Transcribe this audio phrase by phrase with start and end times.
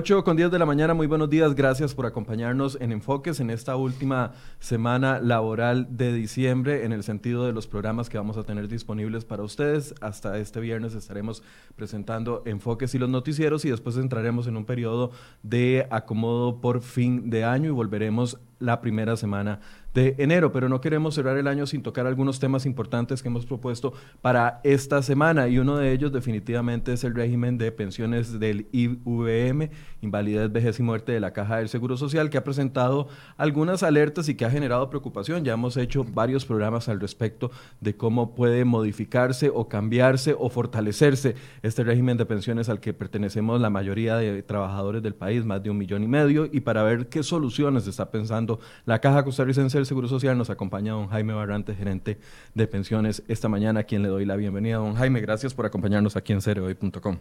[0.00, 3.50] 8 con 10 de la mañana, muy buenos días, gracias por acompañarnos en Enfoques en
[3.50, 8.42] esta última semana laboral de diciembre en el sentido de los programas que vamos a
[8.42, 9.94] tener disponibles para ustedes.
[10.00, 11.42] Hasta este viernes estaremos
[11.76, 15.10] presentando Enfoques y los noticieros y después entraremos en un periodo
[15.42, 19.60] de acomodo por fin de año y volveremos la primera semana
[19.94, 23.46] de enero, pero no queremos cerrar el año sin tocar algunos temas importantes que hemos
[23.46, 28.66] propuesto para esta semana y uno de ellos definitivamente es el régimen de pensiones del
[28.72, 33.82] IVM, invalidez, vejez y muerte de la Caja del Seguro Social, que ha presentado algunas
[33.82, 35.44] alertas y que ha generado preocupación.
[35.44, 41.34] Ya hemos hecho varios programas al respecto de cómo puede modificarse o cambiarse o fortalecerse
[41.62, 45.70] este régimen de pensiones al que pertenecemos la mayoría de trabajadores del país, más de
[45.70, 49.86] un millón y medio, y para ver qué soluciones está pensando la Caja Costarricense del
[49.86, 52.18] Seguro Social nos acompaña don Jaime Barrante, gerente
[52.54, 54.76] de pensiones, esta mañana, a quien le doy la bienvenida.
[54.76, 57.18] Don Jaime, gracias por acompañarnos aquí en cereoy.com.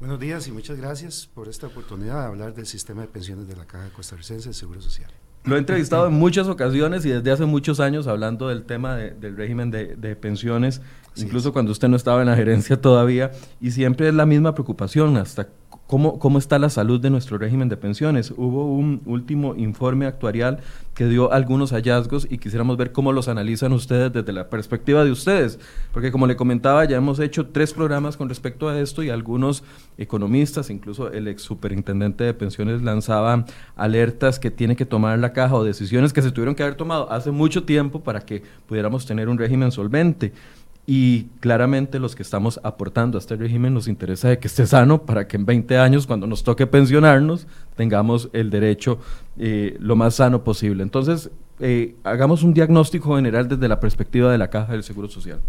[0.00, 3.54] Buenos días y muchas gracias por esta oportunidad de hablar del sistema de pensiones de
[3.54, 5.10] la Caja Costarricense del Seguro Social.
[5.44, 9.36] Lo he entrevistado en muchas ocasiones y desde hace muchos años hablando del tema del
[9.36, 10.82] régimen de, pensiones,
[11.16, 15.16] incluso cuando usted no estaba en la gerencia todavía, y siempre es la misma preocupación,
[15.16, 15.48] hasta
[15.90, 18.32] ¿Cómo, ¿Cómo, está la salud de nuestro régimen de pensiones?
[18.36, 20.60] Hubo un último informe actuarial
[20.94, 25.10] que dio algunos hallazgos y quisiéramos ver cómo los analizan ustedes desde la perspectiva de
[25.10, 25.58] ustedes,
[25.92, 29.64] porque como le comentaba, ya hemos hecho tres programas con respecto a esto y algunos
[29.98, 35.56] economistas, incluso el ex superintendente de pensiones lanzaba alertas que tiene que tomar la caja
[35.56, 39.28] o decisiones que se tuvieron que haber tomado hace mucho tiempo para que pudiéramos tener
[39.28, 40.32] un régimen solvente.
[40.92, 45.28] Y claramente los que estamos aportando a este régimen nos interesa que esté sano para
[45.28, 47.46] que en 20 años, cuando nos toque pensionarnos,
[47.76, 48.98] tengamos el derecho
[49.38, 50.82] eh, lo más sano posible.
[50.82, 51.30] Entonces,
[51.60, 55.40] eh, hagamos un diagnóstico general desde la perspectiva de la Caja del Seguro Social.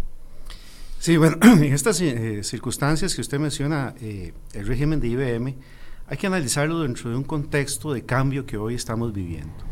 [1.00, 5.56] Sí, bueno, en estas eh, circunstancias que usted menciona, el régimen de IBM,
[6.06, 9.71] hay que analizarlo dentro de un contexto de cambio que hoy estamos viviendo.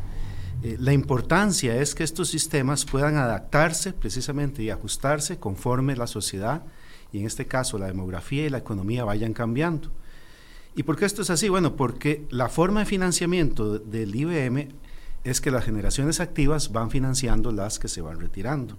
[0.62, 6.62] Eh, la importancia es que estos sistemas puedan adaptarse precisamente y ajustarse conforme la sociedad
[7.12, 9.90] y en este caso la demografía y la economía vayan cambiando.
[10.76, 11.48] ¿Y por qué esto es así?
[11.48, 14.68] Bueno, porque la forma de financiamiento del IBM
[15.24, 18.76] es que las generaciones activas van financiando las que se van retirando.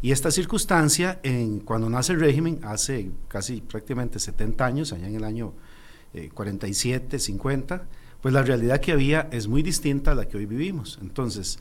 [0.00, 5.16] Y esta circunstancia, en, cuando nace el régimen, hace casi prácticamente 70 años, allá en
[5.16, 5.54] el año
[6.34, 7.82] 47, eh, 50,
[8.20, 10.98] pues la realidad que había es muy distinta a la que hoy vivimos.
[11.02, 11.58] Entonces,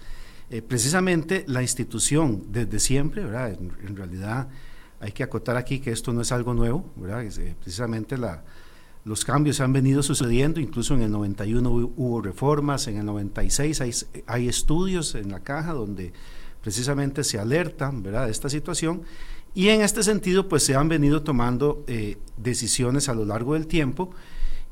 [0.49, 3.51] eh, precisamente la institución desde siempre, ¿verdad?
[3.51, 4.47] En, realidad
[4.99, 7.23] hay que acotar aquí que esto no es algo nuevo, ¿verdad?
[7.23, 8.43] Eh, precisamente la,
[9.07, 13.91] los cambios han venido sucediendo, incluso en el 91 hubo reformas, en el 96 hay,
[14.25, 16.11] hay estudios en la caja donde
[16.61, 18.25] precisamente se alertan ¿verdad?
[18.25, 19.03] de esta situación
[19.53, 23.67] y en este sentido pues se han venido tomando eh, decisiones a lo largo del
[23.67, 24.11] tiempo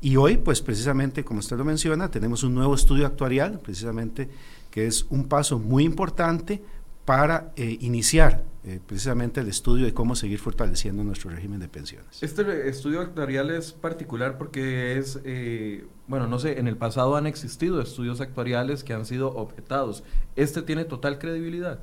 [0.00, 4.28] y hoy, pues precisamente, como usted lo menciona, tenemos un nuevo estudio actuarial, precisamente,
[4.70, 6.62] que es un paso muy importante
[7.06, 12.20] para eh, iniciar eh, precisamente el estudio de cómo seguir fortaleciendo nuestro régimen de pensiones.
[12.20, 17.26] Este estudio actuarial es particular porque es, eh, bueno, no sé, en el pasado han
[17.26, 20.02] existido estudios actuariales que han sido objetados.
[20.34, 21.78] ¿Este tiene total credibilidad?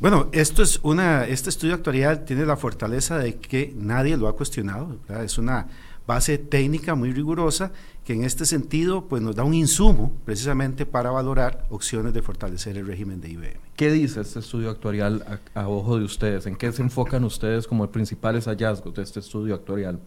[0.00, 4.34] Bueno, esto es una, este estudio actuarial tiene la fortaleza de que nadie lo ha
[4.34, 5.68] cuestionado, es una
[6.06, 7.72] base técnica muy rigurosa
[8.04, 12.76] que en este sentido pues nos da un insumo precisamente para valorar opciones de fortalecer
[12.76, 13.60] el régimen de IBM.
[13.76, 16.46] ¿Qué dice este estudio actuarial a, ojo de ustedes?
[16.46, 20.00] ¿En qué se enfocan ustedes como principales hallazgos de este estudio actuarial?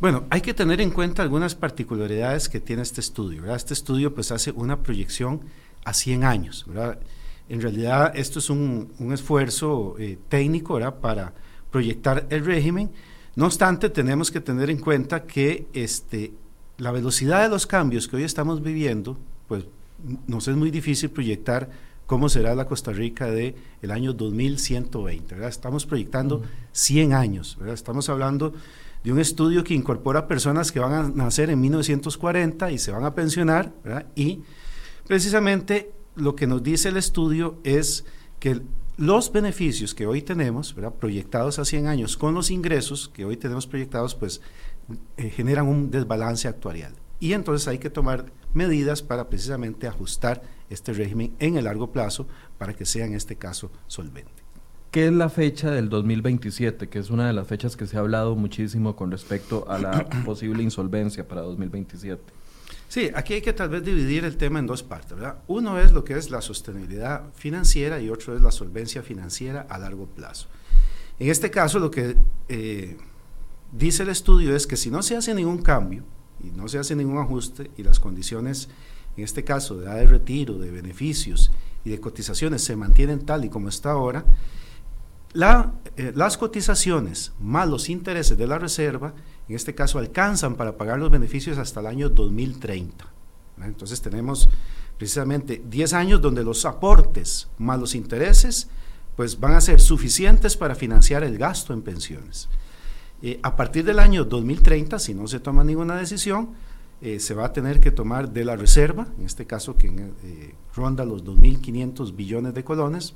[0.00, 3.54] Bueno, hay que tener en cuenta algunas particularidades que tiene este estudio.
[3.54, 5.40] Este estudio pues hace una proyección
[5.84, 6.66] a 100 años.
[7.48, 11.32] En realidad esto es un, esfuerzo eh, técnico para
[11.70, 12.90] proyectar el régimen
[13.38, 16.32] no obstante, tenemos que tener en cuenta que este,
[16.76, 19.64] la velocidad de los cambios que hoy estamos viviendo, pues
[20.26, 21.70] nos es muy difícil proyectar
[22.06, 25.36] cómo será la Costa Rica de el año 2120.
[25.36, 25.50] ¿verdad?
[25.50, 26.42] Estamos proyectando
[26.72, 27.56] 100 años.
[27.60, 27.74] ¿verdad?
[27.74, 28.54] Estamos hablando
[29.04, 33.04] de un estudio que incorpora personas que van a nacer en 1940 y se van
[33.04, 33.72] a pensionar.
[33.84, 34.06] ¿verdad?
[34.16, 34.42] Y
[35.06, 38.04] precisamente lo que nos dice el estudio es
[38.40, 38.62] que
[38.98, 43.66] los beneficios que hoy tenemos, proyectados a 100 años, con los ingresos que hoy tenemos
[43.66, 44.40] proyectados, pues
[45.16, 46.92] eh, generan un desbalance actuarial.
[47.20, 52.26] Y entonces hay que tomar medidas para precisamente ajustar este régimen en el largo plazo
[52.58, 54.42] para que sea en este caso solvente.
[54.90, 58.00] ¿Qué es la fecha del 2027, que es una de las fechas que se ha
[58.00, 62.20] hablado muchísimo con respecto a la posible insolvencia para 2027?
[62.88, 65.42] Sí, aquí hay que tal vez dividir el tema en dos partes, ¿verdad?
[65.46, 69.78] Uno es lo que es la sostenibilidad financiera y otro es la solvencia financiera a
[69.78, 70.48] largo plazo.
[71.18, 72.16] En este caso, lo que
[72.48, 72.96] eh,
[73.72, 76.02] dice el estudio es que si no se hace ningún cambio,
[76.42, 78.68] y no se hace ningún ajuste y las condiciones,
[79.16, 81.50] en este caso de edad de retiro, de beneficios
[81.84, 84.24] y de cotizaciones se mantienen tal y como está ahora,
[85.34, 89.14] eh, las cotizaciones más los intereses de la reserva,
[89.48, 93.06] en este caso, alcanzan para pagar los beneficios hasta el año 2030.
[93.62, 94.48] Entonces tenemos
[94.98, 98.68] precisamente 10 años donde los aportes más los intereses
[99.16, 102.48] pues van a ser suficientes para financiar el gasto en pensiones.
[103.20, 106.50] Eh, a partir del año 2030, si no se toma ninguna decisión,
[107.00, 110.54] eh, se va a tener que tomar de la reserva, en este caso que eh,
[110.74, 113.14] ronda los 2.500 billones de colones,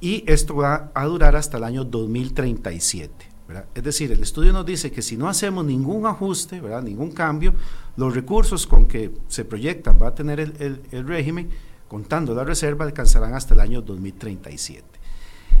[0.00, 3.27] y esto va a durar hasta el año 2037.
[3.74, 6.82] Es decir, el estudio nos dice que si no hacemos ningún ajuste, ¿verdad?
[6.82, 7.54] ningún cambio,
[7.96, 11.48] los recursos con que se proyectan va a tener el, el régimen,
[11.88, 14.84] contando la reserva, alcanzarán hasta el año 2037.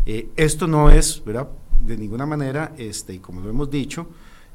[0.06, 1.48] Eh, esto no es, ¿verdad?
[1.80, 4.06] De ninguna manera, este, y como lo hemos dicho,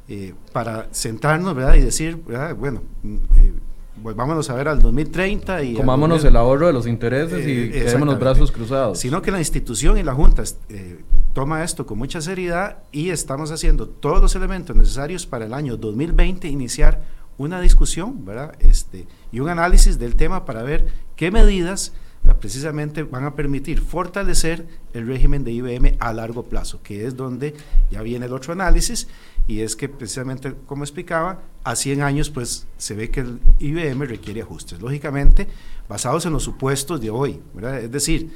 [0.08, 1.76] eh, para sentarnos, ¿verdad?
[1.76, 2.56] Y decir, ¿verdad?
[2.56, 3.54] Bueno, mm, eh,
[4.02, 5.74] volvámonos a ver al 2030 y...
[5.76, 9.00] Comámonos el ahorro de los intereses y quedémonos los brazos cruzados.
[9.00, 10.44] Sino que la institución y la Junta
[11.34, 15.78] toma esto con mucha seriedad y estamos haciendo todos los elementos necesarios para el año
[15.78, 17.04] 2020 iniciar
[17.38, 18.56] una discusión, ¿verdad?
[18.60, 21.94] Este, y un análisis del tema para ver qué medidas
[22.40, 27.54] precisamente van a permitir fortalecer el régimen de IBM a largo plazo, que es donde
[27.92, 29.08] ya viene el otro análisis,
[29.46, 34.06] y es que precisamente, como explicaba, a 100 años pues se ve que el IBM
[34.06, 35.48] requiere ajustes, lógicamente
[35.90, 37.42] basados en los supuestos de hoy,
[37.82, 38.32] es decir,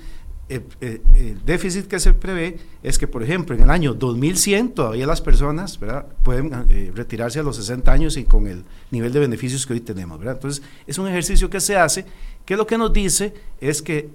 [0.50, 5.22] el, déficit que se prevé es que, por ejemplo, en el año 2100 todavía las
[5.22, 5.80] personas
[6.24, 9.82] pueden eh, retirarse a los 60 años y con el nivel de beneficios que hoy
[9.82, 10.20] tenemos.
[10.26, 12.06] Entonces, es un ejercicio que se hace
[12.46, 14.10] que lo que nos dice es que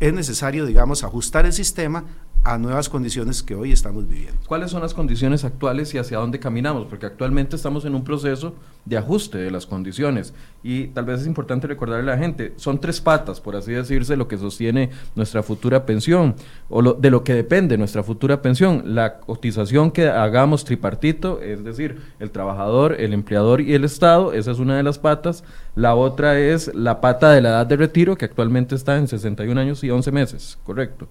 [0.00, 2.04] es necesario, digamos, ajustar el sistema
[2.44, 4.38] a nuevas condiciones que hoy estamos viviendo.
[4.46, 6.86] ¿Cuáles son las condiciones actuales y hacia dónde caminamos?
[6.86, 8.54] Porque actualmente estamos en un proceso
[8.84, 12.78] de ajuste de las condiciones y tal vez es importante recordarle a la gente, son
[12.78, 16.34] tres patas, por así decirse, lo que sostiene nuestra futura pensión
[16.68, 22.02] o de lo que depende nuestra futura pensión, la cotización que hagamos tripartito, es decir,
[22.20, 25.44] el trabajador, el empleador y el Estado, esa es una de las patas,
[25.76, 29.58] la otra es la pata de la edad de retiro que actualmente está en 61
[29.58, 31.08] años y 11 meses, ¿correcto?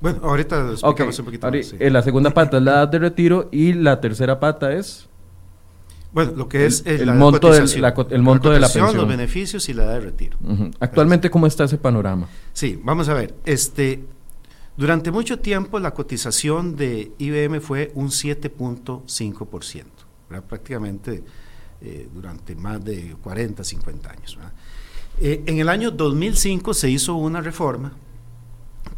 [0.00, 3.48] Bueno, ahorita explicamos un poquito más, eh, La segunda pata es la edad de retiro
[3.50, 5.08] y la tercera pata es...
[6.12, 8.96] Bueno, lo que es el, monto, de la, el monto de la pensión.
[8.96, 10.38] los beneficios y la edad de retiro.
[10.80, 12.28] Actualmente, ¿cómo está ese panorama?
[12.54, 13.34] Sí, vamos a ver.
[13.44, 14.04] Este,
[14.78, 19.84] durante mucho tiempo la cotización de IBM fue un 7.5%,
[20.48, 21.22] prácticamente
[21.82, 24.38] eh, durante más de 40, 50 años.
[25.20, 27.92] Eh, en el año 2005 se hizo una reforma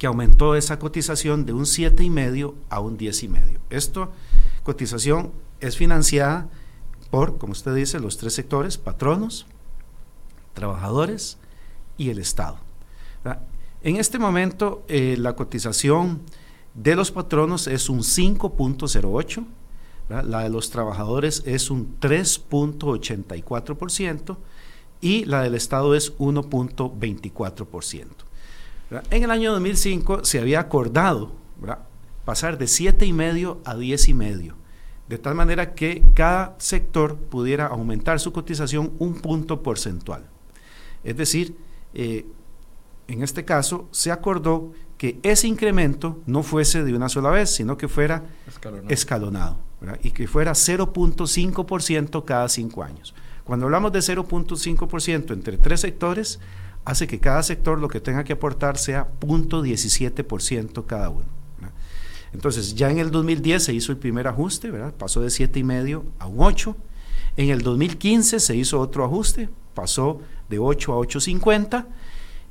[0.00, 3.58] que aumentó esa cotización de un 7,5 a un 10,5.
[3.68, 4.10] Esto,
[4.62, 5.30] cotización,
[5.60, 6.48] es financiada
[7.10, 9.44] por, como usted dice, los tres sectores, patronos,
[10.54, 11.36] trabajadores
[11.98, 12.56] y el Estado.
[13.82, 16.22] En este momento, eh, la cotización
[16.72, 19.44] de los patronos es un 5.08,
[20.08, 24.38] la de los trabajadores es un 3.84%
[25.02, 28.29] y la del Estado es 1.24%.
[29.10, 31.32] En el año 2005 se había acordado
[32.24, 34.54] pasar de 7,5 a 10,5,
[35.08, 40.24] de tal manera que cada sector pudiera aumentar su cotización un punto porcentual.
[41.04, 41.56] Es decir,
[41.94, 42.26] eh,
[43.08, 47.76] en este caso se acordó que ese incremento no fuese de una sola vez, sino
[47.76, 48.24] que fuera
[48.88, 49.58] escalonado,
[50.02, 53.14] y que fuera 0.5% cada cinco años.
[53.44, 56.38] Cuando hablamos de 0.5% entre tres sectores,
[56.84, 61.40] hace que cada sector lo que tenga que aportar sea 0.17% cada uno.
[62.32, 64.94] Entonces, ya en el 2010 se hizo el primer ajuste, ¿verdad?
[64.94, 66.76] pasó de 7,5 a un 8.
[67.36, 71.86] En el 2015 se hizo otro ajuste, pasó de 8 a 8,50.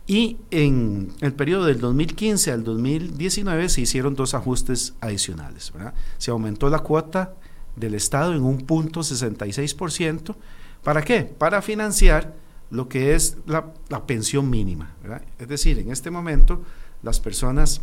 [0.05, 5.71] Y en el periodo del 2015 al 2019 se hicieron dos ajustes adicionales.
[6.17, 7.35] Se aumentó la cuota
[7.75, 10.35] del Estado en un punto 66%.
[10.83, 11.21] ¿Para qué?
[11.21, 12.33] Para financiar
[12.71, 13.73] lo que es la,
[14.05, 14.95] pensión mínima.
[15.37, 16.61] Es decir, en este momento
[17.01, 17.81] las personas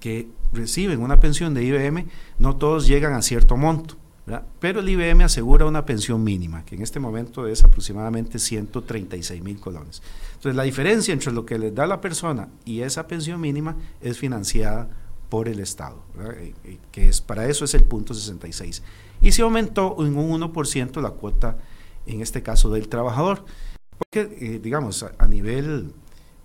[0.00, 2.06] que reciben una pensión de IBM,
[2.38, 3.96] no todos llegan a cierto monto,
[4.58, 9.60] pero el IBM asegura una pensión mínima, que en este momento es aproximadamente 136 mil
[9.60, 10.02] colones.
[10.34, 14.18] Entonces, la diferencia entre lo que les da la persona y esa pensión mínima es
[14.18, 14.88] financiada
[15.28, 18.82] por el Estado, eh, eh, que es para eso es el punto 66.
[19.20, 21.58] Y se aumentó en un 1% la cuota,
[22.06, 23.44] en este caso del trabajador.
[23.98, 25.92] Porque, eh, digamos, a, nivel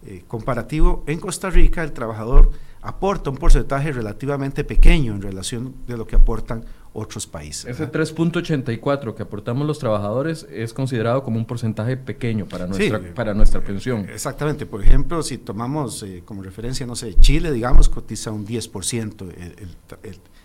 [0.05, 2.51] eh, comparativo, en Costa Rica el trabajador
[2.81, 7.65] aporta un porcentaje relativamente pequeño en relación de lo que aportan otros países.
[7.65, 13.33] Ese 3.84 que aportamos los trabajadores es considerado como un porcentaje pequeño para nuestra, para
[13.33, 14.09] nuestra pensión.
[14.09, 14.65] Exactamente.
[14.65, 19.77] Por ejemplo, si tomamos eh, como referencia, no sé, Chile, digamos, cotiza un 10% el,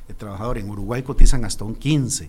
[0.08, 0.58] el, trabajador.
[0.58, 2.28] En Uruguay cotizan hasta un 15%.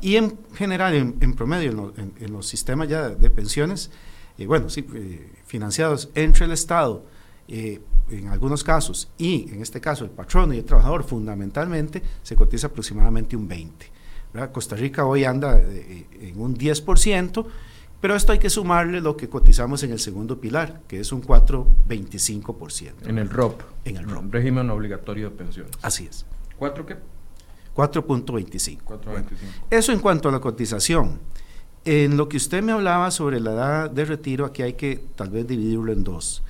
[0.00, 3.90] Y en general, en, promedio, en, los sistemas ya de pensiones,
[4.38, 7.04] eh, bueno, sí, eh, financiados entre el Estado,
[7.48, 12.68] en algunos casos, y en este caso el patrón y el trabajador fundamentalmente, se cotiza
[12.68, 13.72] aproximadamente un 20%.
[14.52, 17.46] Costa Rica hoy anda eh, en un 10%,
[18.00, 21.22] pero esto hay que sumarle lo que cotizamos en el segundo pilar, que es un
[21.22, 23.06] 4,25%.
[23.06, 23.62] En el ROP.
[23.84, 24.32] En el ROP.
[24.32, 25.72] Régimen obligatorio de pensiones.
[25.80, 26.26] Así es.
[26.60, 26.96] ¿4 qué?
[27.76, 29.24] 4.25.
[29.70, 31.20] eso en cuanto a la cotización.
[31.84, 35.30] En lo que usted me hablaba sobre la edad de retiro, aquí hay que tal
[35.30, 36.42] vez dividirlo en dos.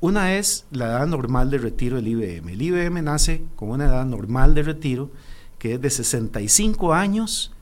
[0.00, 2.50] Una es la edad normal de retiro del IBM.
[2.50, 5.10] El IBM nace con una edad normal de retiro
[5.58, 7.52] que es de 65 años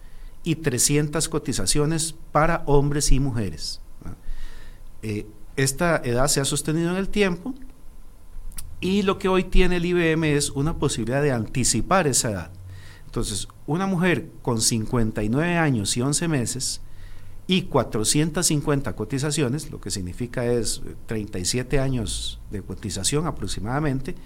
[0.42, 3.80] y 300 cotizaciones para hombres y mujeres.
[5.02, 5.26] Eh,
[5.56, 7.54] esta edad se ha sostenido en el tiempo
[8.80, 12.50] y lo que hoy tiene el IBM es una posibilidad de anticipar esa edad.
[13.16, 16.82] Entonces, una mujer con 59 años y 11 meses
[17.46, 24.16] y 450 cotizaciones, lo que significa es 37 años de cotización aproximadamente,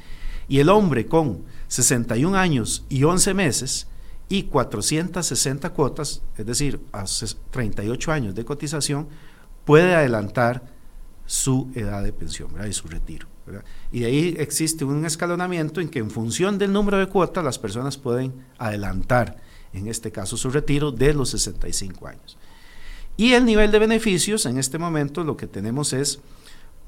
[0.49, 3.87] y el hombre con 61 años y 11 meses
[4.29, 7.05] y 460 cuotas, es decir, a
[7.53, 9.07] 38 años de cotización,
[9.65, 10.65] puede adelantar
[11.27, 13.30] su edad de pensión y su retiro.
[13.93, 17.59] Y de ahí existe un escalonamiento en que en función del número de cuotas las
[17.59, 19.37] personas pueden adelantar,
[19.73, 22.37] en este caso, su retiro de los 65 años.
[23.17, 26.21] Y el nivel de beneficios, en este momento lo que tenemos es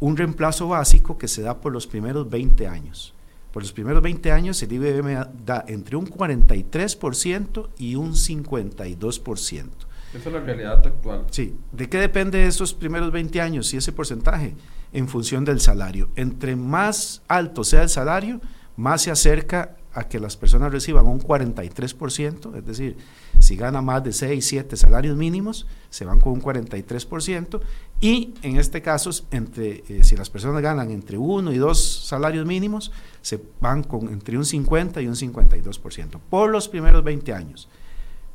[0.00, 3.14] un reemplazo básico que se da por los primeros 20 años.
[3.52, 9.68] Por los primeros 20 años el IBM da entre un 43% y un 52%.
[10.14, 11.24] Esa es la realidad actual.
[11.30, 11.56] Sí.
[11.72, 14.54] ¿De qué depende esos primeros 20 años y ese porcentaje?
[14.92, 16.10] En función del salario.
[16.16, 18.40] Entre más alto sea el salario,
[18.76, 22.96] más se acerca a que las personas reciban un 43%, es decir,
[23.38, 27.60] si gana más de 6, 7 salarios mínimos, se van con un 43%,
[28.00, 32.46] y en este caso, entre, eh, si las personas ganan entre 1 y 2 salarios
[32.46, 32.90] mínimos,
[33.20, 37.68] se van con entre un 50 y un 52%, por los primeros 20 años.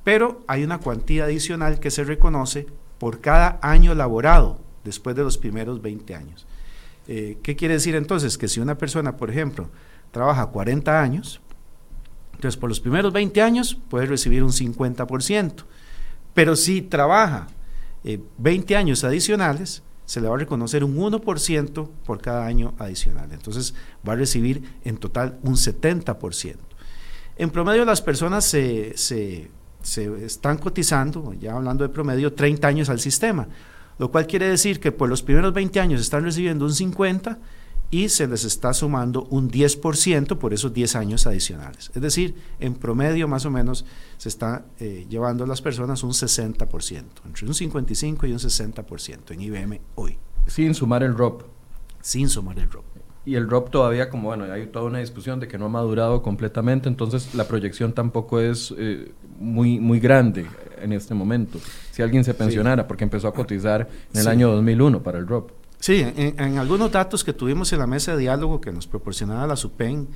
[0.07, 2.65] Pero hay una cuantía adicional que se reconoce
[2.97, 6.47] por cada año laborado después de los primeros 20 años.
[7.09, 8.37] Eh, ¿Qué quiere decir entonces?
[8.37, 9.69] Que si una persona, por ejemplo,
[10.11, 11.41] trabaja 40 años,
[12.35, 15.65] entonces, por los primeros 20 años puede recibir un 50%,
[16.33, 17.47] pero si trabaja
[18.37, 23.33] 20 eh, años adicionales, se le va a reconocer un 1% por cada año adicional.
[23.33, 23.75] Entonces,
[24.07, 26.55] va a recibir en total un 70%.
[27.39, 29.51] En promedio, las personas se,
[29.87, 33.47] se están cotizando, ya hablando de promedio, 30 años al sistema,
[33.97, 37.37] lo cual quiere decir que por los primeros 20 años están recibiendo un 50%
[37.89, 41.89] y se les está sumando un 10% por esos 10 años adicionales.
[41.95, 43.85] Es decir, en promedio más o menos
[44.17, 49.31] se está eh, llevando a las personas un 60%, entre un 55 y un 60%
[49.31, 50.17] en IBM hoy.
[50.47, 51.43] Sin sumar el ROP.
[52.01, 52.83] Sin sumar el ROP.
[53.27, 56.21] Y el ROP todavía, como bueno, hay toda una discusión de que no ha madurado
[56.21, 60.45] completamente, entonces la proyección tampoco es eh, muy, muy grande
[60.81, 61.59] en este momento.
[61.91, 65.51] Si alguien se pensionara, porque empezó a cotizar en el año 2001 para el ROP.
[65.77, 69.57] Sí, en, algunos datos que tuvimos en la mesa de diálogo que nos proporcionaba la
[69.57, 70.07] SUPEN,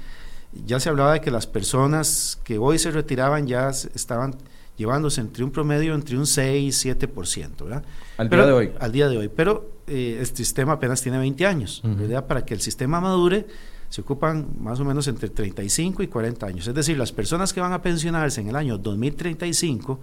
[0.66, 4.36] ya se hablaba de que las personas que hoy se retiraban ya estaban
[4.82, 7.84] llevándose entre un promedio entre un 6 y 7%, ¿verdad?
[8.18, 8.72] Al día de hoy.
[8.80, 12.26] Al día de hoy, pero eh, este sistema apenas tiene 20 años, ¿verdad?
[12.26, 13.46] Para que el sistema madure
[13.90, 16.68] se ocupan más o menos entre 35 y 40 años.
[16.68, 20.00] Es decir, las personas que van a pensionarse en el año 2035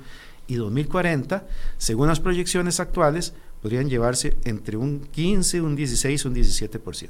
[0.47, 7.09] y 2040, según las proyecciones actuales, podrían llevarse entre un 15, un 16, un 17%.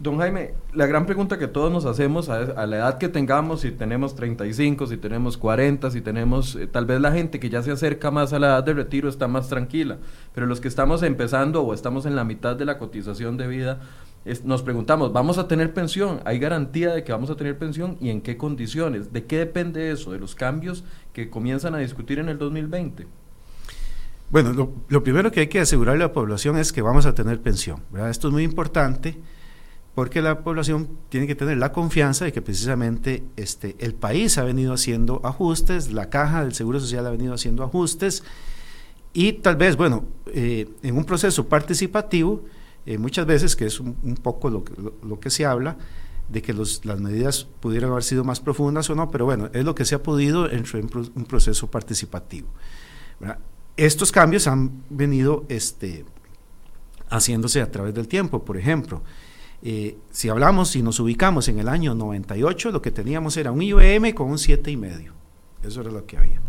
[0.00, 3.70] Don Jaime, la gran pregunta que todos nos hacemos a, la edad que tengamos, si
[3.70, 7.70] tenemos 35, si tenemos 40, si tenemos, eh, tal vez la gente que ya se
[7.70, 9.98] acerca más a la edad de retiro está más tranquila,
[10.34, 13.80] pero los que estamos empezando o estamos en la mitad de la cotización de vida,
[14.44, 16.20] nos preguntamos, ¿vamos a tener pensión?
[16.24, 17.98] ¿Hay garantía de que vamos a tener pensión?
[18.00, 19.12] ¿Y en qué condiciones?
[19.12, 20.12] ¿De qué depende eso?
[20.12, 23.06] ¿De los cambios que comienzan a discutir en el 2020?
[24.30, 27.42] Bueno, lo, primero que hay que asegurarle a la población es que vamos a tener
[27.42, 27.82] pensión.
[28.08, 29.18] Esto es muy importante
[30.00, 34.44] porque la población tiene que tener la confianza de que precisamente este, el país ha
[34.44, 38.22] venido haciendo ajustes, la caja del Seguro Social ha venido haciendo ajustes
[39.12, 42.46] y tal vez, bueno, eh, en un proceso participativo,
[42.86, 44.72] eh, muchas veces, que es un, poco lo que,
[45.06, 45.76] lo, que se habla,
[46.30, 49.74] de que las medidas pudieran haber sido más profundas o no, pero bueno, es lo
[49.74, 50.64] que se ha podido en
[51.14, 52.48] un proceso participativo.
[53.76, 56.06] Estos cambios han venido este,
[57.10, 58.42] haciéndose a través del tiempo.
[58.46, 59.02] Por ejemplo,
[59.62, 63.62] eh, si hablamos, si nos ubicamos en el año 98, lo que teníamos era un
[63.62, 65.12] IBM con un 7,5.
[65.62, 66.40] Eso era lo que había.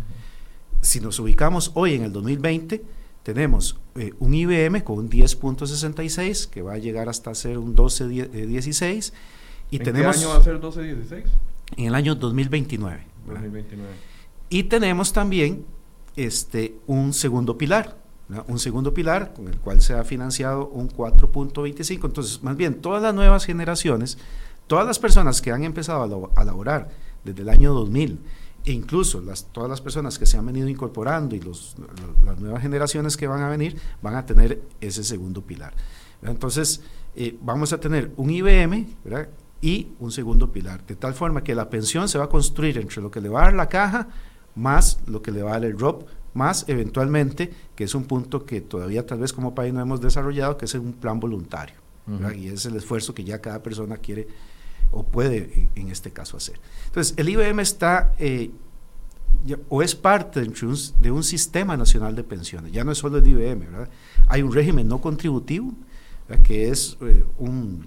[0.80, 2.82] Si nos ubicamos hoy en el 2020,
[3.22, 9.12] tenemos eh, un IBM con un 10.66 que va a llegar hasta ser un 12.16
[9.70, 11.24] y ¿En tenemos, qué año va a ser 12.16?
[11.76, 13.06] En el año 2029.
[13.26, 13.90] 2029.
[14.48, 15.64] Y tenemos también
[16.16, 17.96] este, un segundo pilar,
[18.48, 22.04] un segundo pilar con el cual se ha financiado un 4.25.
[22.04, 24.18] Entonces, más bien, todas las nuevas generaciones,
[24.66, 26.90] todas las personas que han empezado a, laborar
[27.24, 28.18] desde el año 2000,
[28.64, 33.16] e incluso las, todas las personas que se han venido incorporando y las nuevas generaciones
[33.16, 35.74] que van a venir, van a tener ese segundo pilar.
[36.22, 36.80] Entonces,
[37.16, 38.86] eh, vamos a tener un IBM,
[39.60, 43.00] y un segundo pilar, de tal forma que la pensión se va a construir entre
[43.00, 44.08] lo que le va a dar la caja
[44.54, 48.44] más lo que le va a dar el ROP, más eventualmente, que es un punto
[48.44, 51.76] que todavía tal vez como país no hemos desarrollado, que es un plan voluntario,
[52.36, 54.28] y es el esfuerzo que ya cada persona quiere
[54.90, 56.60] o puede en, este caso hacer.
[56.86, 58.50] Entonces, el IBM está eh,
[59.68, 63.18] o es parte de un, de un, sistema nacional de pensiones, ya no es solo
[63.18, 63.88] el IBM, ¿verdad?
[64.28, 65.72] hay un régimen no contributivo,
[66.44, 67.86] que es eh, un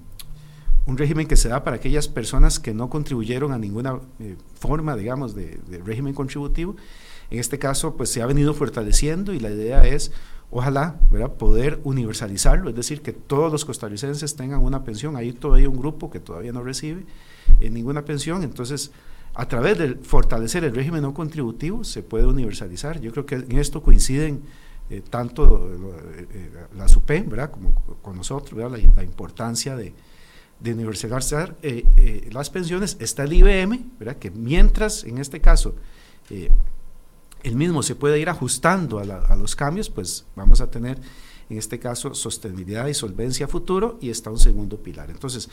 [0.85, 4.95] un régimen que se da para aquellas personas que no contribuyeron a ninguna eh, forma,
[4.95, 6.75] digamos, de, régimen contributivo.
[7.29, 10.11] En este caso, pues se ha venido fortaleciendo y la idea es,
[10.51, 11.33] ojalá, ¿verdad?
[11.33, 15.15] poder universalizarlo, es decir, que todos los costarricenses tengan una pensión.
[15.15, 17.05] Hay todavía un grupo que todavía no recibe
[17.59, 18.91] eh, ninguna pensión, entonces
[19.33, 23.01] a través de fortalecer el régimen no contributivo se puede universalizar.
[23.01, 24.43] Yo creo que en esto coinciden
[24.89, 25.69] eh, tanto
[26.77, 27.51] la SUPE, ¿verdad?
[27.51, 29.93] como con nosotros, la importancia de
[30.73, 34.17] universalizar eh, eh, las pensiones está el IBM, ¿verdad?
[34.17, 35.75] que mientras en este caso
[36.29, 36.49] eh,
[37.45, 40.99] el mismo se puede ir ajustando a, a, los cambios, pues vamos a tener
[41.49, 45.11] en este caso sostenibilidad y solvencia futuro y está un segundo pilar.
[45.11, 45.49] Entonces,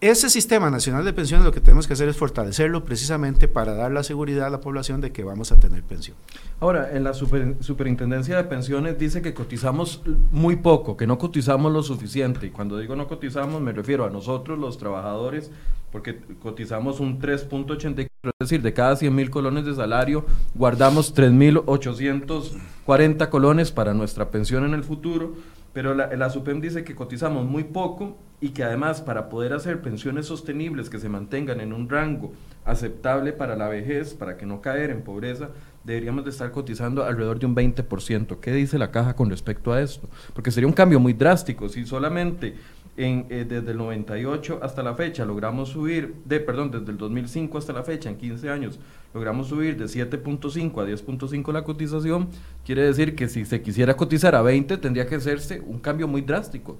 [0.00, 3.90] ese sistema nacional de pensiones lo que tenemos que hacer es fortalecerlo precisamente para dar
[3.90, 6.16] la seguridad a la población de que vamos a tener pensión.
[6.60, 11.82] Ahora, en la superintendencia de pensiones dice que cotizamos muy poco, que no cotizamos lo
[11.82, 12.46] suficiente.
[12.46, 15.50] Y cuando digo no cotizamos me refiero a nosotros los trabajadores,
[15.90, 23.28] porque cotizamos un 3.84, es decir, de cada 100 mil colones de salario guardamos 3.840
[23.28, 25.34] colones para nuestra pensión en el futuro
[25.74, 29.82] pero la, la, SUPEM dice que cotizamos muy poco y que además para poder hacer
[29.82, 32.32] pensiones sostenibles que se mantengan en un rango
[32.64, 35.48] aceptable para la vejez, para que no caer en pobreza,
[35.82, 38.38] deberíamos de estar cotizando alrededor de un 20%.
[38.38, 40.08] ¿Qué dice la caja con respecto a esto?
[40.32, 42.54] Porque sería un cambio muy drástico si solamente
[42.96, 47.58] en, eh, desde el 98 hasta la fecha logramos subir, de, perdón, desde el 2005
[47.58, 48.78] hasta la fecha, en 15 años,
[49.12, 52.28] logramos subir de 7.5 a 10.5 la cotización,
[52.64, 56.22] quiere decir que si se quisiera cotizar a 20 tendría que hacerse un cambio muy
[56.22, 56.78] drástico.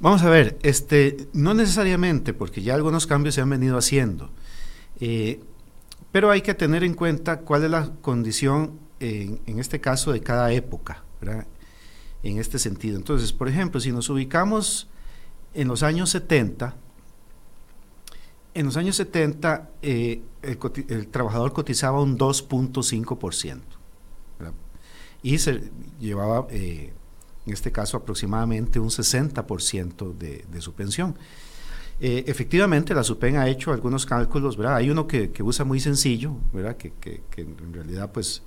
[0.00, 4.30] Vamos a ver, este, no necesariamente, porque ya algunos cambios se han venido haciendo,
[5.00, 5.40] eh,
[6.10, 10.20] pero hay que tener en cuenta cuál es la condición, en, en este caso, de
[10.20, 11.46] cada época, ¿verdad?
[12.22, 12.96] en este sentido.
[12.96, 14.88] Entonces, por ejemplo, si nos ubicamos
[15.54, 16.74] en los años 70,
[18.54, 23.60] en los años 70 eh, el, trabajador cotizaba un 2.5%,
[25.22, 26.92] y se llevaba, eh,
[27.46, 31.16] en este caso, aproximadamente un 60% de, de su pensión.
[32.00, 34.58] Eh, efectivamente, la SUPEN ha hecho algunos cálculos.
[34.58, 36.34] Hay uno que, usa muy sencillo.
[36.76, 38.42] Que, que, en realidad pues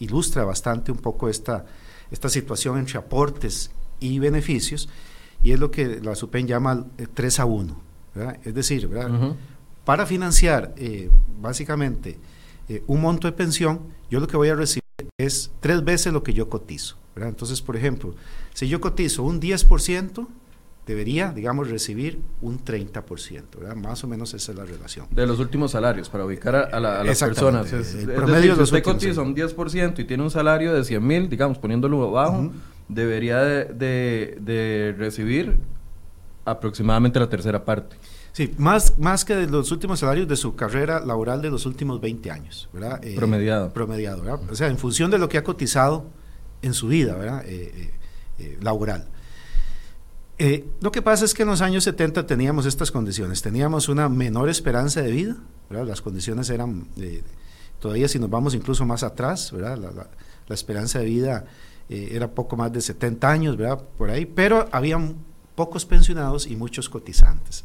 [0.00, 1.66] ilustra bastante un poco esta,
[2.10, 4.88] esta situación entre aportes y beneficios,
[5.46, 7.76] y es lo que la SUPEN llama 3 a 1.
[8.44, 8.90] Es decir,
[9.84, 11.08] para financiar eh,
[11.40, 12.18] básicamente
[12.68, 14.82] eh, un monto de pensión, yo lo que voy a recibir
[15.16, 16.96] es tres veces lo que yo cotizo.
[17.14, 18.16] Entonces, por ejemplo,
[18.54, 20.26] si yo cotizo un 10%,
[20.84, 25.06] debería, digamos, recibir un 30%, Más o menos esa es la relación.
[25.12, 27.72] De los últimos salarios, para ubicar a, las personas.
[27.72, 31.28] el promedio de si usted cotiza un 10% y tiene un salario de 100 mil,
[31.28, 32.50] digamos, poniéndolo bajo,
[32.88, 35.58] debería de, recibir
[36.44, 37.96] aproximadamente la tercera parte.
[38.32, 42.00] Sí, más, más que de los últimos salarios de su carrera laboral de los últimos
[42.00, 43.02] 20 años, ¿verdad?
[43.02, 43.72] Eh, promediado.
[43.72, 44.40] Promediado, ¿verdad?
[44.50, 46.04] O sea, en función de lo que ha cotizado
[46.62, 47.44] en su vida, ¿verdad?
[47.46, 47.92] Eh,
[48.38, 49.08] eh, laboral.
[50.80, 54.50] lo que pasa es que en los años 70 teníamos estas condiciones, teníamos una menor
[54.50, 55.36] esperanza de vida,
[55.70, 55.86] ¿verdad?
[55.86, 56.88] Las condiciones eran,
[57.80, 59.78] todavía si nos vamos incluso más atrás, ¿verdad?
[60.46, 61.46] la esperanza de vida
[61.88, 63.82] eh, era poco más de 70 años, ¿verdad?
[63.96, 65.16] Por ahí, pero habían
[65.54, 67.64] pocos pensionados y muchos cotizantes.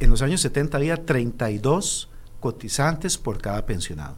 [0.00, 4.16] en los años 70 había 32 cotizantes por cada pensionado.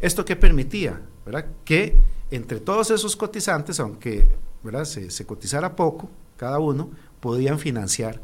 [0.00, 1.00] ¿Esto qué permitía?
[1.24, 1.46] ¿verdad?
[1.64, 4.28] Que entre todos esos cotizantes, aunque
[4.62, 4.84] ¿verdad?
[4.84, 8.20] Se, se, cotizara poco, cada uno, podían financiar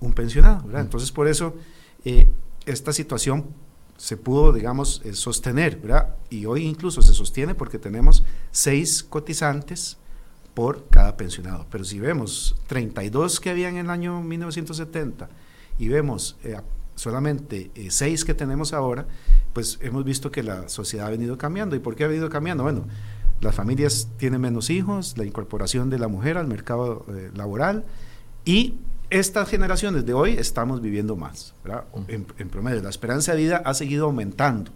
[0.00, 0.64] un pensionado.
[0.66, 0.82] ¿verdad?
[0.82, 1.54] Entonces, por eso
[2.04, 2.28] eh,
[2.66, 3.46] esta situación
[4.00, 6.16] se pudo, digamos, eh, sostener, ¿verdad?
[6.30, 9.98] Y hoy incluso se sostiene porque tenemos seis cotizantes
[10.54, 11.66] por cada pensionado.
[11.70, 15.28] Pero si vemos 32 que habían en el año 1970
[15.78, 16.58] y vemos eh,
[16.94, 19.06] solamente eh, seis que tenemos ahora,
[19.52, 21.76] pues hemos visto que la sociedad ha venido cambiando.
[21.76, 22.62] ¿Y por qué ha venido cambiando?
[22.62, 22.86] Bueno,
[23.42, 27.84] las familias tienen menos hijos, la incorporación de la mujer al mercado laboral
[28.46, 28.76] y
[29.10, 31.54] estas generaciones de hoy estamos viviendo más,
[32.08, 32.82] en, en, promedio.
[32.82, 34.72] La esperanza de vida ha seguido aumentando.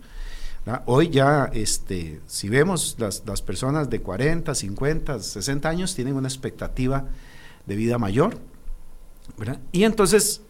[0.87, 6.29] Hoy ya, este, si vemos las, las, personas de 40, 50, 60 años tienen una
[6.29, 7.05] expectativa
[7.67, 8.39] de vida mayor,
[9.73, 10.41] y entonces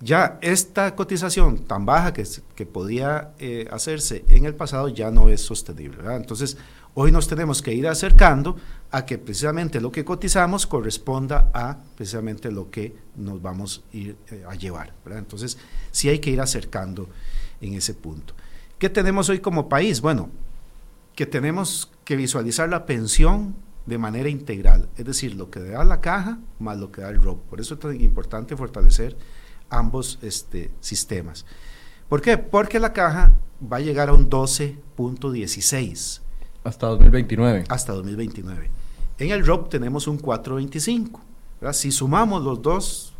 [0.00, 5.28] ya esta cotización tan baja que, que podía eh, hacerse en el pasado ya no
[5.28, 6.14] es sostenible.
[6.14, 6.58] Entonces,
[6.92, 8.56] hoy nos tenemos que ir acercando
[8.94, 14.16] a que precisamente lo que cotizamos corresponda a precisamente lo que nos vamos a ir
[14.30, 14.94] eh, a llevar.
[15.10, 15.58] Entonces,
[15.90, 17.08] sí hay que ir acercando
[17.60, 18.34] en ese punto.
[18.78, 20.00] ¿Qué tenemos hoy como país?
[20.00, 20.30] Bueno,
[21.16, 26.00] que tenemos que visualizar la pensión de manera integral, es decir, lo que da la
[26.00, 27.40] caja más lo que da el ROP.
[27.46, 29.16] Por eso es tan importante fortalecer
[29.70, 31.46] ambos este, sistemas.
[32.08, 32.38] ¿Por qué?
[32.38, 36.20] Porque la caja va a llegar a un 12.16.
[36.62, 37.64] Hasta 2029.
[37.68, 38.83] Hasta 2029.
[39.18, 41.20] En el ROP tenemos un 4.25.
[41.72, 43.14] Si sumamos los dos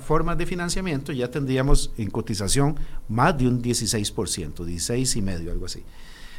[0.00, 2.76] formas de financiamiento, ya tendríamos en cotización
[3.08, 5.82] más de un 16%, 16 y medio, algo así.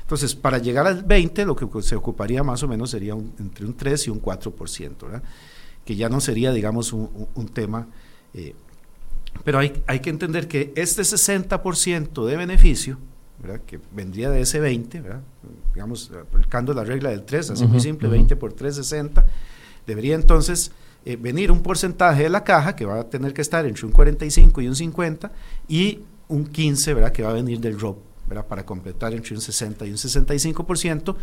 [0.01, 3.73] Entonces, para llegar al 20, lo que se ocuparía más o menos sería entre un
[3.73, 5.21] 3 y un 4%,
[5.85, 7.87] que ya no sería, digamos, un, un tema
[8.33, 8.55] eh,
[9.43, 12.97] pero hay, hay que entender que este 60% de beneficio,
[13.65, 15.03] que vendría de ese 20,
[15.73, 19.25] digamos, aplicando la regla del 3, así muy simple, 20 por 3, 60,
[19.85, 20.71] debería entonces
[21.03, 23.91] eh, venir un porcentaje de la caja que va a tener que estar entre un
[23.91, 25.31] 45 y un 50
[25.67, 27.11] y un 15 ¿verdad?
[27.11, 28.45] que va a venir del ROP ¿verdad?
[28.45, 31.15] para completar entre un 60 y un 65%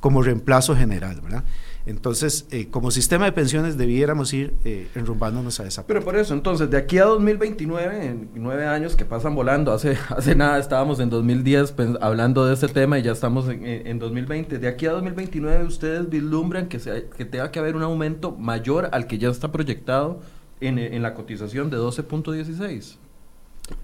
[0.00, 1.20] como reemplazo general.
[1.22, 1.44] ¿verdad?
[1.84, 6.32] Entonces, eh, como sistema de pensiones debiéramos ir eh, enrumbándonos a esa Pero por eso,
[6.32, 11.00] entonces, de aquí a 2029, en nueve años que pasan volando, hace, hace nada estábamos
[11.00, 14.58] en 2010 hablando de este tema y ya estamos en, en 2020.
[14.58, 18.88] De aquí a 2029, ¿ustedes vislumbran que, se, que tenga que haber un aumento mayor
[18.92, 20.20] al que ya está proyectado
[20.60, 22.96] en, en la cotización de 12.16?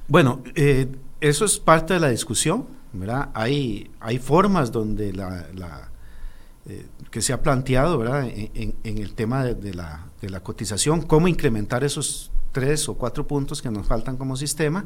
[0.06, 0.86] Bueno, eh,
[1.20, 3.30] eso es parte de la discusión, ¿verdad?
[3.34, 5.90] Hay, hay formas donde la, la
[6.68, 8.28] eh, que se ha planteado ¿verdad?
[8.28, 13.62] En, el tema de, la, de, la, cotización, cómo incrementar esos tres o cuatro puntos
[13.62, 14.84] que nos faltan como sistema,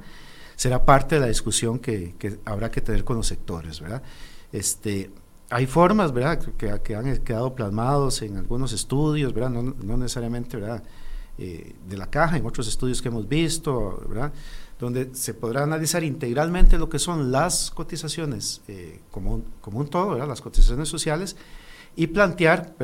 [0.57, 3.81] será parte de la discusión que, que habrá que tener con los sectores.
[3.81, 4.03] ¿verdad?
[4.53, 5.11] Este,
[5.51, 6.39] hay formas ¿verdad?
[6.57, 9.51] Que, que, han quedado plasmados en algunos estudios, ¿verdad?
[9.51, 10.83] No, no necesariamente ¿verdad?
[11.39, 14.33] Eh, de la caja, en otros estudios que hemos visto, ¿verdad?
[14.79, 20.11] donde se podrá analizar integralmente lo que son las cotizaciones eh, como, como un todo,
[20.11, 20.27] ¿verdad?
[20.27, 21.37] las cotizaciones sociales,
[21.97, 22.75] y plantear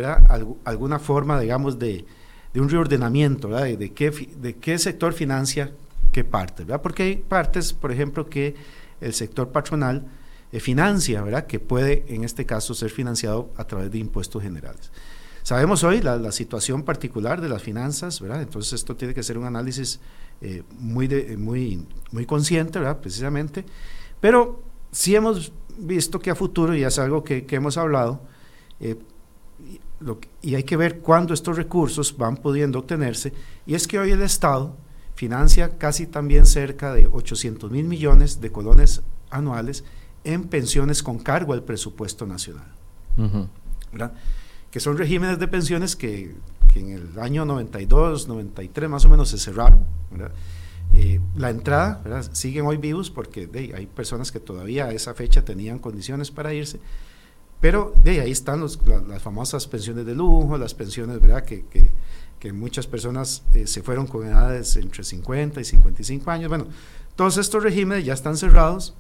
[0.65, 2.05] alguna forma, digamos, de,
[2.53, 3.79] de un reordenamiento, ¿verdad?
[3.79, 5.73] De, qué, de qué sector financia
[6.13, 6.83] qué parte, ¿verdad?
[6.83, 8.55] Porque hay partes, por ejemplo, que
[9.01, 10.07] el sector patronal
[10.53, 11.47] eh, financia, ¿verdad?
[11.47, 14.91] Que puede, en este caso, ser financiado a través de impuestos generales.
[15.43, 18.43] Sabemos hoy la, la situación particular de las finanzas, ¿verdad?
[18.43, 20.01] Entonces esto tiene que ser un análisis
[20.41, 22.99] eh, muy, muy, muy consciente, ¿verdad?
[22.99, 23.65] Precisamente.
[24.21, 28.21] Pero sí hemos visto que a futuro, y es algo que, que hemos hablado,
[28.81, 28.97] eh,
[30.41, 33.33] y hay que ver cuándo estos recursos van pudiendo obtenerse.
[33.67, 34.77] Y es que hoy el Estado
[35.19, 39.83] financia casi también cerca de 800 mil millones de colones anuales
[40.23, 42.69] en pensiones con cargo al presupuesto nacional.
[44.71, 46.37] Que son regímenes de pensiones que,
[46.73, 49.81] que, en el año 92, 93 más o menos se cerraron.
[50.95, 55.81] Eh, la entrada, siguen hoy vivos porque hay personas que todavía a esa fecha tenían
[55.81, 56.81] condiciones para irse,
[57.61, 61.45] pero de ahí están las famosas pensiones de lujo, las pensiones ¿verdad?
[61.45, 61.65] Que,
[62.39, 66.49] que, muchas personas eh, se fueron con edades entre 50 y 55 años.
[66.49, 66.67] Bueno,
[67.17, 68.95] todos estos regímenes ya están cerrados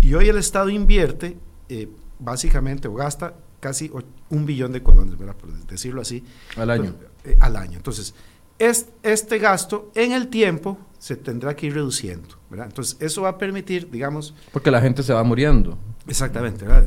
[0.00, 1.36] y hoy el Estado invierte
[1.68, 1.88] eh,
[2.20, 3.90] básicamente o gasta casi
[4.30, 5.36] un billón de colones, ¿verdad?
[5.36, 6.24] por decirlo así.
[6.56, 6.94] Al año.
[7.24, 7.76] Eh, al año.
[7.76, 8.14] Entonces,
[8.58, 12.28] este gasto en el tiempo se tendrá que ir reduciendo.
[12.48, 12.66] ¿verdad?
[12.66, 14.34] Entonces, eso va a permitir, digamos...
[14.52, 15.78] Porque la gente se va muriendo.
[16.06, 16.86] Exactamente, ¿verdad?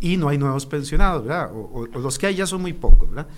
[0.00, 1.50] Y no hay nuevos pensionados, ¿verdad?
[1.52, 3.28] O, los que hay ya son muy pocos, ¿verdad?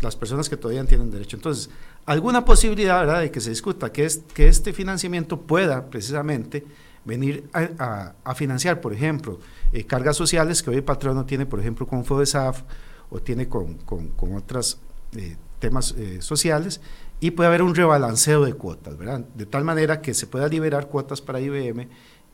[0.00, 1.36] las personas que todavía tienen derecho.
[1.36, 1.68] Entonces,
[2.06, 3.20] alguna posibilidad ¿verdad?
[3.20, 6.64] de que se discuta que, es, que este financiamiento pueda precisamente
[7.04, 9.40] venir a, financiar, por ejemplo,
[9.72, 12.62] eh, cargas sociales que hoy el patrón no tiene, por ejemplo, con FODESAF
[13.10, 14.78] o tiene con, con, con otros
[15.16, 16.80] eh, temas eh, sociales,
[17.20, 19.20] y puede haber un rebalanceo de cuotas, ¿verdad?
[19.34, 21.88] De tal manera que se pueda liberar cuotas para IBM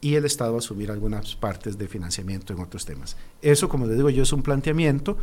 [0.05, 3.17] y el Estado asumir algunas partes de financiamiento en otros temas.
[3.41, 5.17] Eso, como les digo yo, es un planteamiento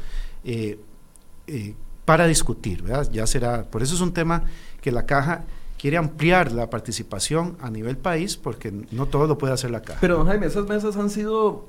[2.04, 3.08] para discutir, ¿verdad?
[3.12, 4.46] Ya será, por eso es un tema
[4.82, 5.44] que la caja
[5.78, 10.00] quiere ampliar la participación a nivel país porque no todo lo puede hacer la caja.
[10.02, 11.68] Pero don Jaime, esas mesas han sido,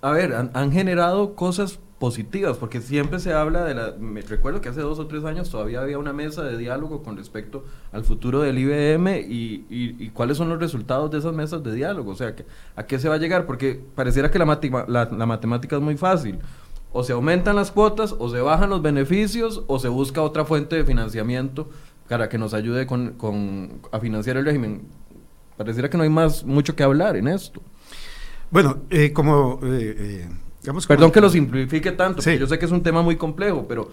[0.00, 3.94] a ver, han, generado cosas positivas, porque siempre se habla de la...
[3.98, 7.16] Me recuerdo que hace dos o tres años todavía había una mesa de diálogo con
[7.16, 11.74] respecto al futuro del IBM y, y, cuáles son los resultados de esas mesas de
[11.74, 13.46] diálogo, o sea, que, ¿a qué se va a llegar?
[13.46, 14.46] Porque pareciera que la,
[15.26, 16.38] matemática es muy fácil
[16.92, 20.74] o se aumentan las cuotas, o se bajan los beneficios, o se busca otra fuente
[20.76, 21.68] de financiamiento
[22.08, 24.82] para que nos ayude con, con a financiar el régimen.
[25.58, 27.60] Pareciera que no hay más mucho que hablar en esto.
[28.50, 30.28] Bueno, eh, como eh, eh,
[30.86, 33.90] Perdón que lo simplifique tanto, porque yo sé que es un tema muy complejo, pero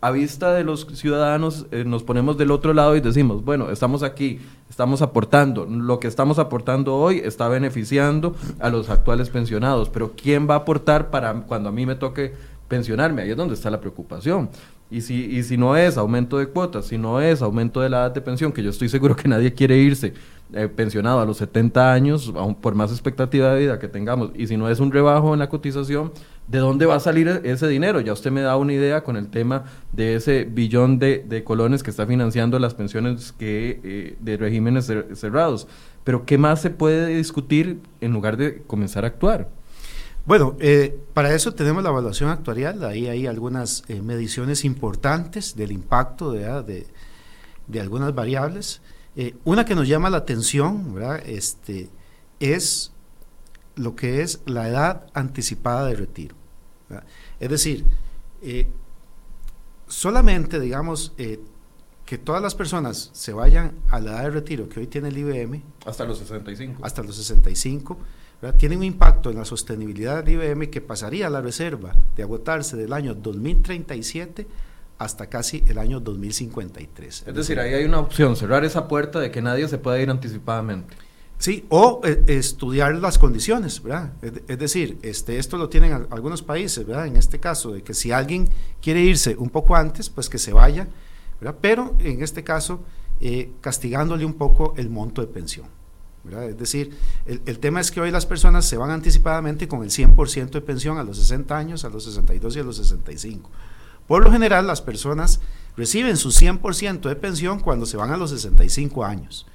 [0.00, 4.02] a vista de los ciudadanos eh, nos ponemos del otro lado y decimos, bueno, estamos
[4.02, 10.12] aquí, estamos aportando, lo que estamos aportando hoy está beneficiando a los actuales pensionados, pero
[10.16, 12.34] ¿quién va a aportar para cuando a mí me toque
[12.68, 13.22] pensionarme?
[13.22, 14.50] Ahí es donde está la preocupación.
[14.90, 17.98] Y si, y si no es aumento de cuotas, si no es aumento de la
[17.98, 20.14] edad de pensión, que yo estoy seguro que nadie quiere irse
[20.54, 24.46] eh, pensionado a los 70 años, aún por más expectativa de vida que tengamos, y
[24.46, 26.10] si no es un rebajo en la cotización,
[26.46, 28.00] ¿de dónde va a salir ese dinero?
[28.00, 31.90] Ya usted me da una idea con el tema de ese billón de, colones que
[31.90, 35.68] está financiando las pensiones que, eh, de regímenes cerrados.
[36.02, 39.50] Pero ¿qué más se puede discutir en lugar de comenzar a actuar?
[40.24, 46.32] Bueno, eh, para eso tenemos la evaluación actuarial, ahí hay algunas mediciones importantes del impacto
[46.32, 46.86] de,
[47.66, 48.80] de algunas variables.
[49.20, 50.94] Eh, una que nos llama la atención
[51.26, 51.90] Este,
[52.38, 52.92] es
[53.74, 56.36] lo que es la edad anticipada de retiro.
[57.40, 57.84] Es decir,
[58.42, 58.68] eh,
[59.88, 61.40] solamente, digamos, eh,
[62.06, 65.18] que todas las personas se vayan a la edad de retiro que hoy tiene el
[65.18, 65.64] IBM.
[65.84, 66.80] Hasta los 65.
[66.84, 67.98] Hasta los 65.
[68.56, 72.92] Tiene un impacto en la sostenibilidad del IBM que pasaría la reserva de agotarse del
[72.92, 74.46] año 2037
[74.98, 77.24] hasta casi el año 2053.
[77.26, 80.10] Es, decir, ahí hay una opción, cerrar esa puerta de que nadie se pueda ir
[80.10, 80.96] anticipadamente.
[81.38, 84.12] Sí, o eh, estudiar las condiciones, ¿verdad?
[84.48, 87.06] Es, decir, este, esto lo tienen algunos países, ¿verdad?
[87.06, 88.48] En este caso, de que si alguien
[88.82, 90.88] quiere irse un poco antes, pues que se vaya,
[91.40, 91.56] ¿verdad?
[91.60, 92.80] Pero en este caso,
[93.20, 95.66] eh, castigándole un poco el monto de pensión.
[96.24, 96.50] ¿verdad?
[96.50, 99.90] Es decir, el, el, tema es que hoy las personas se van anticipadamente con el
[99.90, 103.48] 100% de pensión a los 60 años, a los 62 y a los 65.
[104.08, 105.40] Por lo general, las personas
[105.76, 109.46] reciben su 100% de pensión cuando se van a los 65 años.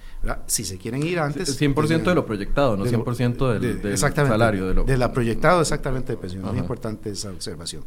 [0.48, 1.60] Si se quieren ir antes...
[1.60, 4.68] 100% de lo proyectado, no 100% del, del salario.
[4.68, 6.46] De, lo, de la proyectado exactamente de pensión.
[6.46, 7.84] Es muy importante esa observación.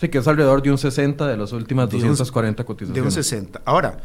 [0.00, 3.02] Sí, que es alrededor de un 60 de las últimas 240 cotizaciones.
[3.02, 3.62] De un 60.
[3.64, 3.98] Ahora,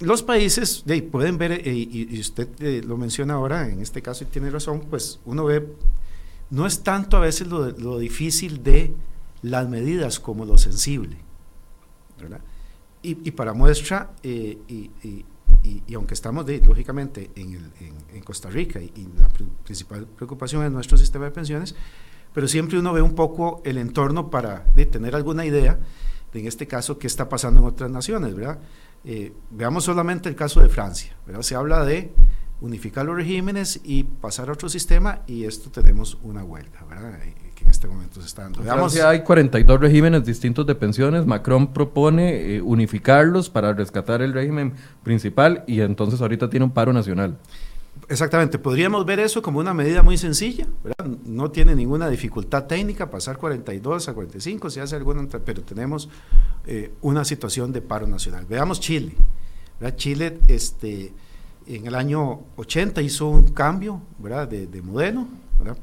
[0.00, 4.28] los países, pueden ver, eh, y, usted eh, lo menciona ahora, en este caso y
[4.28, 5.66] tiene razón, pues uno ve,
[6.50, 8.94] no es tanto a veces lo, lo difícil de
[9.42, 11.16] las medidas como lo sensible.
[13.02, 19.28] Y, para muestra, eh, y, aunque estamos lógicamente en, Costa Rica y, la
[19.64, 21.74] principal preocupación es nuestro sistema de pensiones,
[22.34, 25.78] pero siempre uno ve un poco el entorno para tener alguna idea
[26.32, 28.34] de en este caso qué está pasando en otras naciones.
[28.34, 28.58] ¿verdad?
[29.04, 31.16] Eh, veamos solamente el caso de Francia.
[31.26, 31.42] ¿verdad?
[31.42, 32.12] Se habla de
[32.60, 36.84] unificar los regímenes y pasar a otro sistema y esto tenemos una huelga.
[36.88, 37.20] ¿verdad?
[37.64, 38.62] En este momento se está dando.
[38.62, 41.26] Veamos, hay 42 regímenes distintos de pensiones.
[41.26, 46.92] Macron propone eh, unificarlos para rescatar el régimen principal y entonces ahorita tiene un paro
[46.92, 47.38] nacional.
[48.08, 50.66] Exactamente, podríamos ver eso como una medida muy sencilla,
[51.24, 56.08] no tiene ninguna dificultad técnica pasar 42 a 45, si hace alguna, pero tenemos
[56.66, 58.44] eh, una situación de paro nacional.
[58.48, 59.14] Veamos Chile.
[59.96, 61.12] Chile este,
[61.66, 64.00] en el año 80 hizo un cambio
[64.48, 65.26] De, de modelo,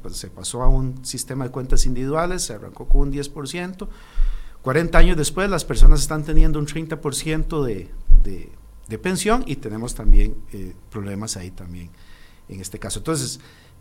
[0.02, 3.88] pues se pasó a un sistema de cuentas individuales, se arrancó con un 10%.
[4.62, 7.90] 40 años después las personas están teniendo un 30% de,
[8.22, 8.50] de,
[8.88, 11.90] de, pensión y tenemos también eh, problemas ahí también
[12.48, 13.00] en este caso.
[13.00, 13.40] Entonces,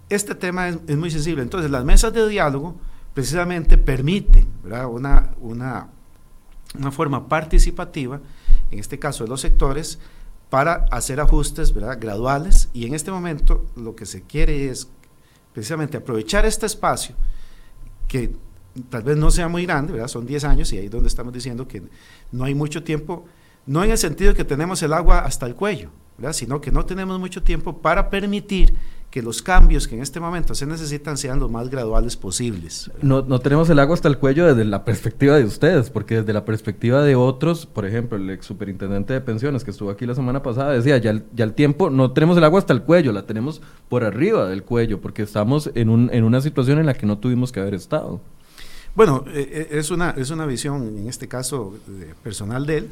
[0.09, 1.41] este tema es, muy sensible.
[1.41, 2.75] Entonces, las mesas de diálogo
[3.13, 5.89] precisamente permiten Una, una,
[6.77, 8.19] una forma participativa,
[8.71, 9.99] en este caso de los sectores,
[10.49, 14.87] para hacer ajustes graduales y en este momento lo que se quiere es
[15.53, 17.15] precisamente aprovechar este espacio
[18.07, 18.31] que
[18.89, 20.07] tal vez no sea muy grande, ¿verdad?
[20.07, 21.83] son 10 años y ahí es donde estamos diciendo que
[22.31, 23.25] no hay mucho tiempo,
[23.65, 26.33] no en el sentido que tenemos el agua hasta el cuello, ¿verdad?
[26.33, 28.73] sino que no tenemos mucho tiempo para permitir
[29.13, 32.89] que los cambios que en este momento se necesitan sean los más graduales posibles.
[33.03, 36.33] No, no, tenemos el agua hasta el cuello desde la perspectiva de ustedes, porque desde
[36.33, 40.15] la perspectiva de otros, por ejemplo, el ex superintendente de pensiones que estuvo aquí la
[40.15, 43.11] semana pasada decía, ya el, ya el tiempo, no tenemos el agua hasta el cuello,
[43.11, 46.95] la tenemos por arriba del cuello, porque estamos en, un, en una situación en la
[46.95, 48.19] que no tuvimos que haber estado.
[48.95, 52.89] Bueno, eh, eh, es, una, es una visión, en este caso, eh, personal de él.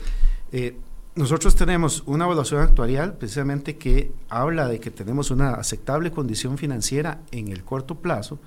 [0.52, 0.76] Eh,
[1.16, 7.20] nosotros tenemos una evaluación actuarial precisamente que habla de que tenemos una aceptable condición financiera
[7.32, 8.40] en el corto plazo.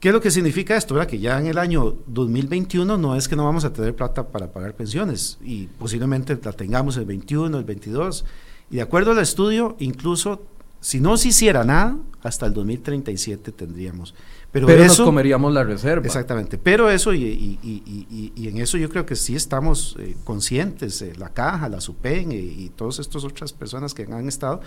[0.00, 0.94] ¿Qué es lo que significa esto?
[1.06, 4.52] Que ya en el año 2021 no es que no vamos a tener plata para
[4.52, 8.24] pagar pensiones y posiblemente la tengamos el 21, el 22.
[8.70, 10.42] Y de acuerdo al estudio, incluso
[10.80, 14.14] si no se hiciera nada, hasta el 2037 tendríamos.
[14.50, 16.06] Pero, eso, nos comeríamos la reserva.
[16.06, 21.02] Exactamente, pero eso, y, y, y, en eso yo creo que sí estamos eh, conscientes,
[21.02, 24.62] eh, la Caja, la SUPEN eh, y todas estas otras personas que han estado,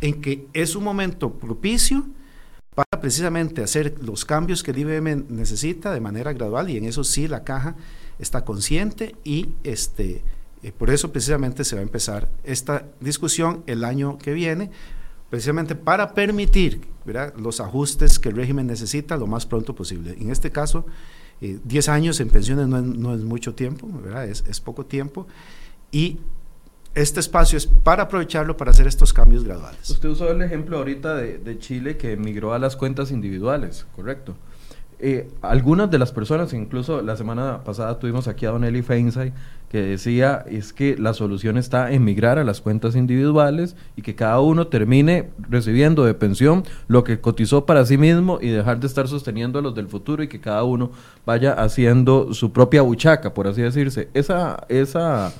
[0.00, 2.06] en que es un momento propicio
[2.74, 7.04] para precisamente hacer los cambios que el IBM necesita de manera gradual y en eso
[7.04, 7.76] sí la Caja
[8.18, 10.22] está consciente y este,
[10.78, 14.70] por eso precisamente se va a empezar esta discusión el año que viene
[15.30, 16.80] precisamente para permitir
[17.36, 20.16] los ajustes que el régimen necesita lo más pronto posible.
[20.18, 20.86] En este caso,
[21.40, 23.88] 10 eh, años en pensiones no es, mucho tiempo,
[24.28, 25.26] Es, poco tiempo,
[25.92, 26.18] y
[26.94, 29.90] este espacio es para aprovecharlo para hacer estos cambios graduales.
[29.90, 34.34] Usted usó el ejemplo ahorita de, Chile que migró a las cuentas individuales, ¿correcto?
[34.98, 39.34] Eh, algunas de las personas, incluso la semana pasada tuvimos aquí a Don Eli Feinsay,
[39.68, 44.14] que decía es que la solución está en migrar a las cuentas individuales y que
[44.14, 48.86] cada uno termine recibiendo de pensión lo que cotizó para sí mismo y dejar de
[48.86, 50.92] estar sosteniendo a los del futuro y que cada uno
[51.26, 54.08] vaya haciendo su propia buchaca, por así decirse.
[54.14, 55.34] Esa, esa,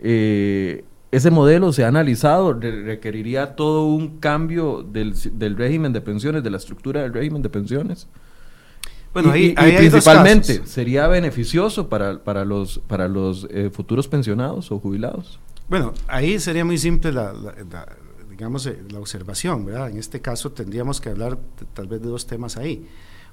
[0.00, 6.42] eh, ese modelo se ha analizado, requeriría todo un cambio del, del régimen de pensiones,
[6.42, 8.06] de la estructura del régimen de pensiones.
[9.22, 14.78] Bueno, ahí, y, principalmente, ¿sería beneficioso para, para los, para los eh, futuros pensionados o
[14.78, 15.40] jubilados?
[15.68, 17.34] Bueno, ahí sería muy simple la,
[18.30, 19.90] digamos, eh, la observación, ¿verdad?
[19.90, 21.38] En este caso tendríamos que hablar
[21.74, 22.86] tal vez de dos temas ahí.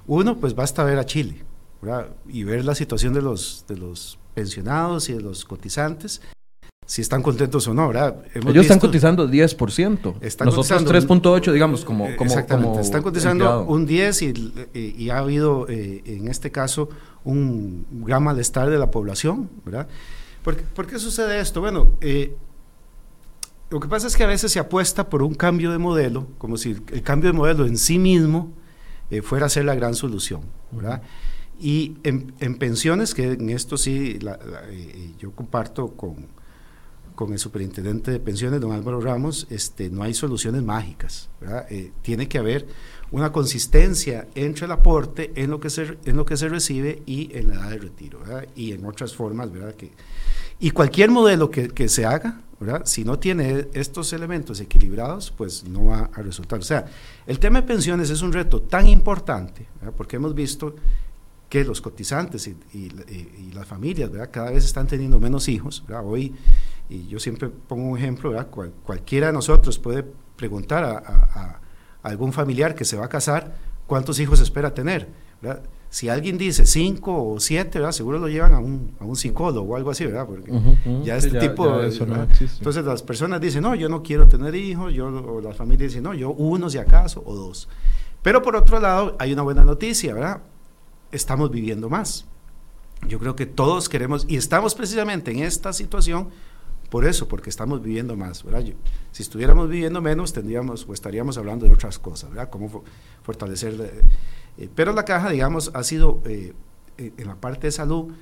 [0.06, 1.44] Uno, pues basta ver a Chile,
[1.80, 2.08] ¿verdad?
[2.28, 6.20] Y ver la situación de los, de los pensionados y de los cotizantes
[6.86, 8.16] si están contentos o no, ¿verdad?
[8.32, 10.14] Ellos están cotizando 10%.
[10.20, 16.02] Están Nosotros 3.8, digamos, como, como Exactamente, están cotizando un 10 y, ha habido, eh,
[16.06, 16.88] en este caso,
[17.24, 19.88] un gran malestar de la población, ¿verdad?
[20.44, 21.60] ¿Por, qué sucede esto?
[21.60, 22.36] Bueno, eh,
[23.68, 26.56] lo que pasa es que a veces se apuesta por un cambio de modelo, como
[26.56, 28.52] si el cambio de modelo en sí mismo
[29.10, 31.02] eh, fuera a ser la gran solución, ¿verdad?
[31.58, 34.20] Y en, pensiones, que en esto sí
[35.18, 36.35] yo comparto con
[37.16, 41.30] con el superintendente de pensiones, don Álvaro Ramos, este, no hay soluciones mágicas.
[41.70, 42.66] Eh, tiene que haber
[43.10, 47.30] una consistencia entre el aporte en lo que se, en lo que se recibe y
[47.36, 48.20] en la edad de retiro,
[48.54, 49.50] y en otras formas.
[49.50, 49.74] ¿verdad?
[49.74, 49.90] Que,
[50.60, 52.82] y cualquier modelo que, que se haga, ¿verdad?
[52.84, 56.58] si no tiene estos elementos equilibrados, pues no va a resultar.
[56.58, 56.84] O sea,
[57.26, 60.76] el tema de pensiones es un reto tan importante, porque hemos visto
[61.48, 64.30] que los cotizantes y, y, las familias ¿verdad?
[64.32, 65.82] cada vez están teniendo menos hijos.
[65.86, 66.04] ¿verdad?
[66.04, 66.34] Hoy
[66.88, 68.32] y yo siempre pongo un ejemplo,
[68.84, 70.04] cualquiera de nosotros puede
[70.36, 71.60] preguntar a,
[72.02, 73.56] algún familiar que se va a casar
[73.86, 75.08] cuántos hijos espera tener.
[75.90, 77.92] Si alguien dice cinco o siete, ¿verdad?
[77.92, 80.26] seguro lo llevan a un, a un psicólogo o algo así, ¿verdad?
[80.26, 80.52] Porque
[81.02, 81.80] ya este tipo...
[81.80, 86.04] Entonces las personas dicen, no, yo no quiero tener hijos, yo, o las familias dicen,
[86.04, 87.68] no, yo uno si acaso, o dos.
[88.22, 90.42] Pero por otro lado, hay una buena noticia, ¿verdad?
[91.12, 92.26] Estamos viviendo más.
[93.08, 96.28] Yo creo que todos queremos, y estamos precisamente en esta situación
[96.88, 98.44] por eso, porque estamos viviendo más,
[99.12, 102.50] si estuviéramos viviendo menos, tendríamos o estaríamos hablando de otras cosas, ¿verdad?
[102.50, 102.84] Cómo
[103.22, 103.74] fortalecer...
[103.80, 104.00] Eh,
[104.58, 106.54] eh, pero la caja, digamos, ha sido eh,
[106.96, 108.12] en la parte de salud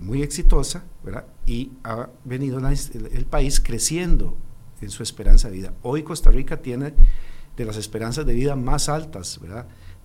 [0.00, 1.26] muy exitosa, ¿verdad?
[1.44, 4.38] Y ha venido el, país creciendo
[4.80, 5.74] en su esperanza de vida.
[5.82, 6.94] Hoy Costa Rica tiene
[7.56, 9.38] de las esperanzas de vida más altas.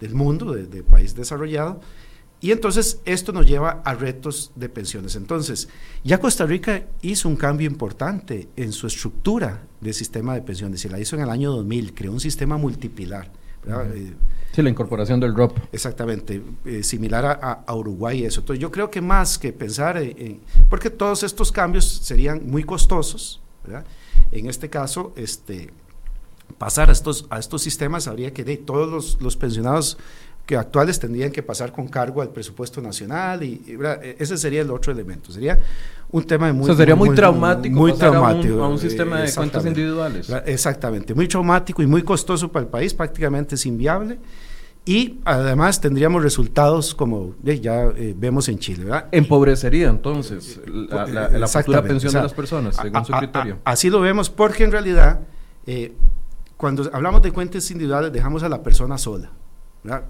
[0.01, 1.79] Del mundo, de país desarrollado,
[2.39, 5.15] y entonces esto nos lleva a retos de pensiones.
[5.15, 5.69] Entonces,
[6.03, 10.81] ya Costa Rica hizo un cambio importante en su estructura de sistema de pensiones.
[10.81, 13.31] Se la hizo en el año 2000, creó un sistema multipilar.
[13.67, 14.13] Eh,
[14.53, 15.57] sí, la incorporación del ROP.
[15.71, 18.41] Exactamente, eh, similar a, Uruguay y eso.
[18.41, 23.41] Entonces, yo creo que más que pensar, en, porque todos estos cambios serían muy costosos,
[24.31, 25.71] En este caso, este,
[26.57, 29.97] pasar a estos, a estos sistemas habría que de todos los, los pensionados
[30.47, 34.71] que actuales tendrían que pasar con cargo al presupuesto nacional y, e, ese sería el
[34.71, 35.29] otro elemento.
[35.31, 35.59] Sería
[36.09, 36.73] un tema muy...
[36.73, 37.75] sería muy, traumático.
[37.75, 38.63] Muy traumático.
[38.63, 40.31] A un, sistema de cuentas individuales.
[40.45, 44.17] Exactamente, muy traumático y muy costoso para el país, prácticamente es inviable.
[44.85, 48.85] Y además tendríamos resultados como ya eh, vemos en Chile.
[48.85, 49.07] ¿verdad?
[49.11, 53.59] Empobrecería entonces la, la, futura pensión de las personas, según su criterio.
[53.65, 55.19] así lo vemos porque en realidad
[55.65, 55.93] eh,
[56.55, 59.29] cuando hablamos de cuentas individuales dejamos a la persona sola.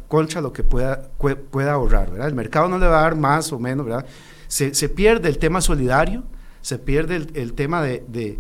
[0.08, 1.10] Contra lo que pueda,
[1.52, 2.12] pueda ahorrar.
[2.12, 2.28] ¿verdad?
[2.28, 3.86] El mercado no le va a dar más o menos.
[3.86, 4.06] ¿verdad?
[4.48, 6.24] Se, se pierde el tema solidario,
[6.62, 8.40] se pierde el, tema de, de,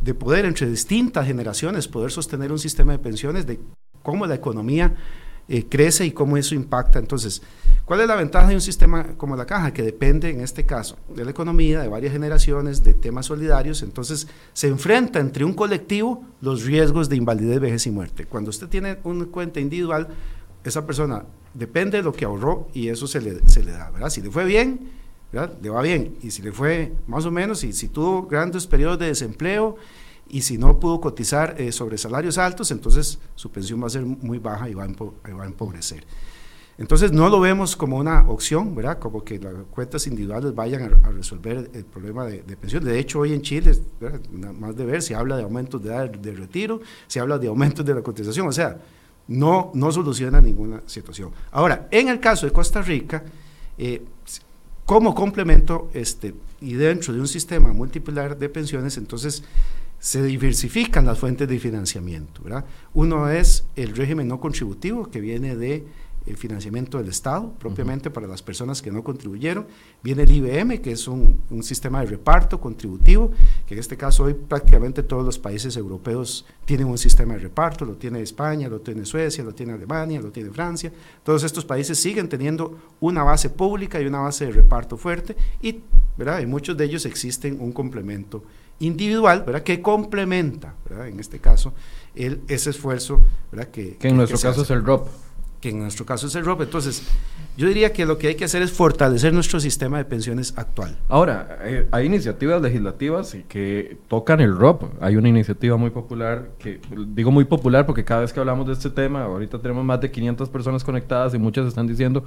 [0.00, 3.60] de poder entre distintas generaciones, poder sostener un sistema de pensiones, de
[4.02, 4.94] cómo la economía
[5.48, 6.98] eh, crece y cómo eso impacta.
[6.98, 7.42] Entonces,
[7.84, 9.72] ¿cuál es la ventaja de un sistema como la caja?
[9.72, 13.82] Que depende, en este caso, de la economía, de varias generaciones, de temas solidarios.
[13.82, 18.26] Entonces, se enfrenta entre un colectivo los riesgos de invalidez, vejez y muerte.
[18.26, 20.08] Cuando usted tiene una cuenta individual,
[20.64, 24.10] esa persona depende de lo que ahorró y eso se le, se le da, ¿verdad?
[24.10, 24.90] Si le fue bien,
[25.32, 25.52] ¿verdad?
[25.60, 26.16] Le va bien.
[26.22, 29.76] Y si le fue más o menos, y si tuvo grandes periodos de desempleo,
[30.28, 34.04] y si no pudo cotizar eh, sobre salarios altos, entonces su pensión va a ser
[34.04, 36.04] muy baja y va a, empobrecer.
[36.76, 38.98] Entonces no lo vemos como una opción, ¿verdad?
[38.98, 42.82] Como que las cuentas individuales vayan a, resolver el problema de, pensión.
[42.82, 43.78] De hecho, hoy en Chile,
[44.58, 47.86] más de ver, se habla de aumentos de edad de retiro, se habla de aumentos
[47.86, 48.76] de la cotización, o sea,
[49.28, 51.30] no, no soluciona ninguna situación.
[51.52, 53.22] Ahora, en el caso de Costa Rica,
[53.78, 54.02] eh,
[54.84, 59.42] como complemento este, y dentro de un sistema multipolar de pensiones, entonces
[60.04, 62.42] se diversifican las fuentes de financiamiento.
[62.42, 62.66] ¿verdad?
[62.92, 65.86] Uno es el régimen no contributivo, que viene de
[66.26, 69.66] el financiamiento del Estado, propiamente para las personas que no contribuyeron.
[70.02, 73.30] Viene el IBM, que es un, un, sistema de reparto contributivo,
[73.66, 77.86] que en este caso hoy prácticamente todos los países europeos tienen un sistema de reparto,
[77.86, 80.92] lo tiene España, lo tiene Suecia, lo tiene Alemania, lo tiene Francia.
[81.22, 85.80] Todos estos países siguen teniendo una base pública y una base de reparto fuerte y
[86.18, 86.40] ¿verdad?
[86.40, 88.44] en muchos de ellos existen un complemento
[88.80, 89.62] individual, ¿verdad?
[89.62, 91.08] Que complementa, ¿verdad?
[91.08, 91.72] En este caso,
[92.14, 93.20] el, ese esfuerzo,
[93.50, 93.68] ¿verdad?
[93.68, 95.08] Que, que en nuestro caso es el ROP.
[95.60, 96.60] Que en nuestro caso es el ROP.
[96.62, 97.02] Entonces,
[97.56, 100.98] yo diría que lo que hay que hacer es fortalecer nuestro sistema de pensiones actual.
[101.08, 104.82] Ahora, eh, hay iniciativas legislativas que tocan el ROP.
[105.00, 108.74] Hay una iniciativa muy popular, que digo muy popular porque cada vez que hablamos de
[108.74, 112.24] este tema, ahorita tenemos más de 500 personas conectadas y muchas están diciendo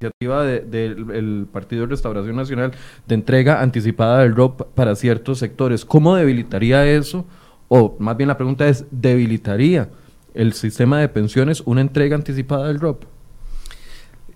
[0.00, 2.72] iniciativa del Partido de Restauración Nacional
[3.06, 5.84] de entrega anticipada del ROP para ciertos sectores.
[5.84, 7.26] ¿Cómo debilitaría eso?
[7.66, 9.90] O más bien la pregunta es, ¿debilitaría
[10.34, 13.04] el sistema de pensiones una entrega anticipada del ROP?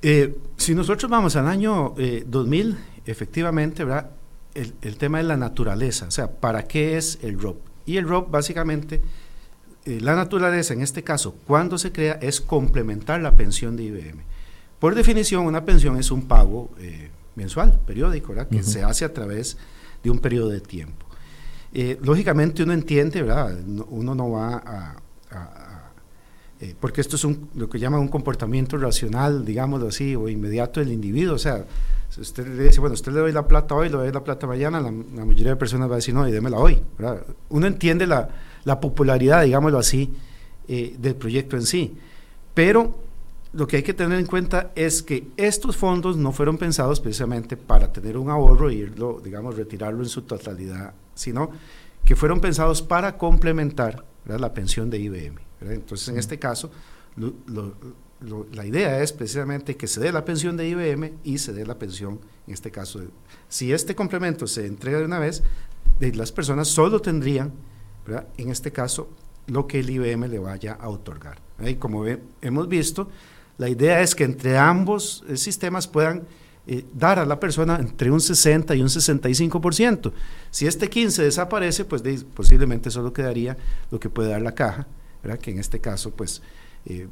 [0.03, 1.95] Eh, si nosotros vamos al año
[2.27, 4.11] 2000, eh, efectivamente, ¿verdad?
[4.55, 7.59] El, el, tema es la naturaleza, o sea, ¿para qué es el ROP?
[7.87, 9.01] Y el ROP básicamente,
[9.85, 14.32] eh, la naturaleza en este caso, cuando se crea, es complementar la pensión de IBM.
[14.83, 18.49] Por definición, una pensión es un pago eh, mensual, periódico, ¿verdad?
[18.49, 19.57] que se hace a través
[20.03, 21.07] de un periodo de tiempo.
[21.73, 23.57] Eh, lógicamente uno entiende, ¿verdad?
[23.91, 24.97] uno no va a...
[26.61, 30.81] Eh, porque esto es un, lo que llaman un comportamiento racional, digámoslo así, o inmediato
[30.81, 31.37] del individuo.
[31.37, 31.65] O sea,
[32.11, 34.49] si usted le dice, bueno, usted le doy la plata hoy, le doy la plata
[34.49, 36.83] mañana, la, mayoría de personas va a decir, no, y démela hoy.
[36.99, 37.23] ¿verdad?
[37.51, 38.29] Uno entiende la,
[38.65, 40.13] la popularidad, digámoslo así,
[40.67, 41.97] del proyecto en sí.
[42.53, 43.12] Pero
[43.53, 47.57] lo que hay que tener en cuenta es que estos fondos no fueron pensados precisamente
[47.57, 51.51] para tener un ahorro e irlo, digamos, retirarlo en su totalidad, sino
[52.05, 55.37] que fueron pensados para complementar la pensión de IBM.
[55.61, 56.71] Entonces, en este caso,
[58.53, 61.79] la idea es precisamente que se dé la pensión de IBM y se dé la
[61.79, 63.01] pensión, en este caso,
[63.49, 65.43] si este complemento se entrega de una vez,
[66.01, 67.53] de las personas solo tendrían,
[68.39, 69.11] en este caso,
[69.47, 71.41] lo que el IBM le vaya a otorgar.
[71.65, 72.05] Y como
[72.41, 73.09] hemos visto,
[73.59, 76.23] la idea es que entre ambos eh, sistemas puedan
[76.67, 80.13] eh, dar a la persona entre un 60 y un 65%.
[80.51, 82.03] Si este 15 desaparece, pues
[82.35, 83.57] posiblemente solo quedaría
[83.91, 84.87] lo que puede dar la caja,
[85.41, 86.43] que en este caso pues
[86.85, 87.07] eh,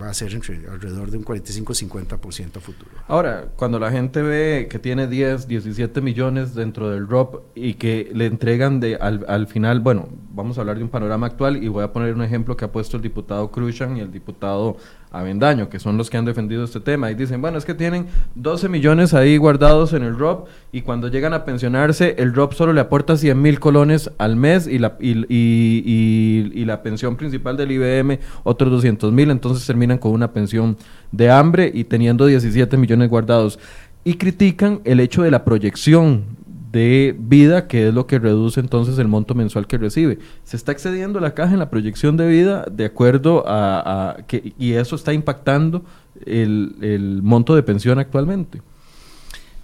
[0.00, 2.90] va, a ser entre, alrededor de un 45-50% a futuro.
[3.08, 8.10] Ahora, cuando la gente ve que tiene 10, 17 millones dentro del ROP y que
[8.14, 11.66] le entregan de, al, al final, bueno, vamos a hablar de un panorama actual y
[11.66, 14.76] voy a poner un ejemplo que ha puesto el diputado Cruzan y el diputado
[15.10, 18.06] Avendaño, que son los que han defendido este tema, y dicen, bueno, es que tienen
[18.34, 22.72] 12 millones ahí guardados en el ROP, y cuando llegan a pensionarse, el ROP solo
[22.72, 27.56] le aporta 100 mil colones al mes, y la, y, y, y, la pensión principal
[27.56, 30.76] del IBM otros 200 mil, entonces terminan con una pensión
[31.12, 33.58] de hambre y teniendo 17 millones guardados.
[34.04, 36.37] Y critican el hecho de la proyección
[36.78, 40.18] de vida, que es lo que reduce entonces el monto mensual que recibe.
[40.44, 44.72] Se está excediendo la caja en la proyección de vida de acuerdo a, que, y
[44.72, 45.84] eso está impactando
[46.24, 48.60] el, el monto de pensión actualmente.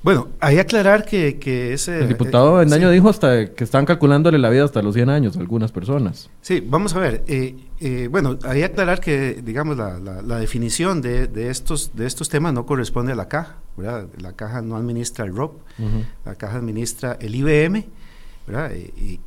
[0.04, 2.00] Bueno, hay que aclarar que, que ese...
[2.00, 5.34] El diputado eh, Bendaño dijo hasta que están calculándole la vida hasta los 100 años
[5.38, 6.28] a algunas personas.
[6.42, 7.24] Sí, vamos a ver.
[7.26, 12.04] Eh, eh, bueno, hay que aclarar que, digamos, la, la, definición de, de, estos, de
[12.04, 14.08] estos temas no corresponde a la caja, ¿verdad?
[14.20, 15.62] La caja no administra el ROP,
[16.26, 17.86] la caja administra el IBM,
[18.46, 18.72] ¿verdad?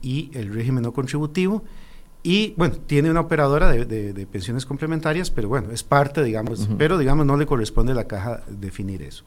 [0.03, 1.63] Y, el régimen no contributivo.
[2.21, 6.99] Y bueno, tiene una operadora de, de, pensiones complementarias, pero bueno, es parte, digamos, pero
[6.99, 9.23] digamos no le corresponde a la caja definir eso.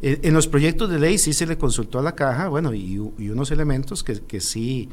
[0.00, 2.98] Eh, en los proyectos de ley sí se le consultó a la caja, bueno, y,
[2.98, 4.88] unos elementos que, sí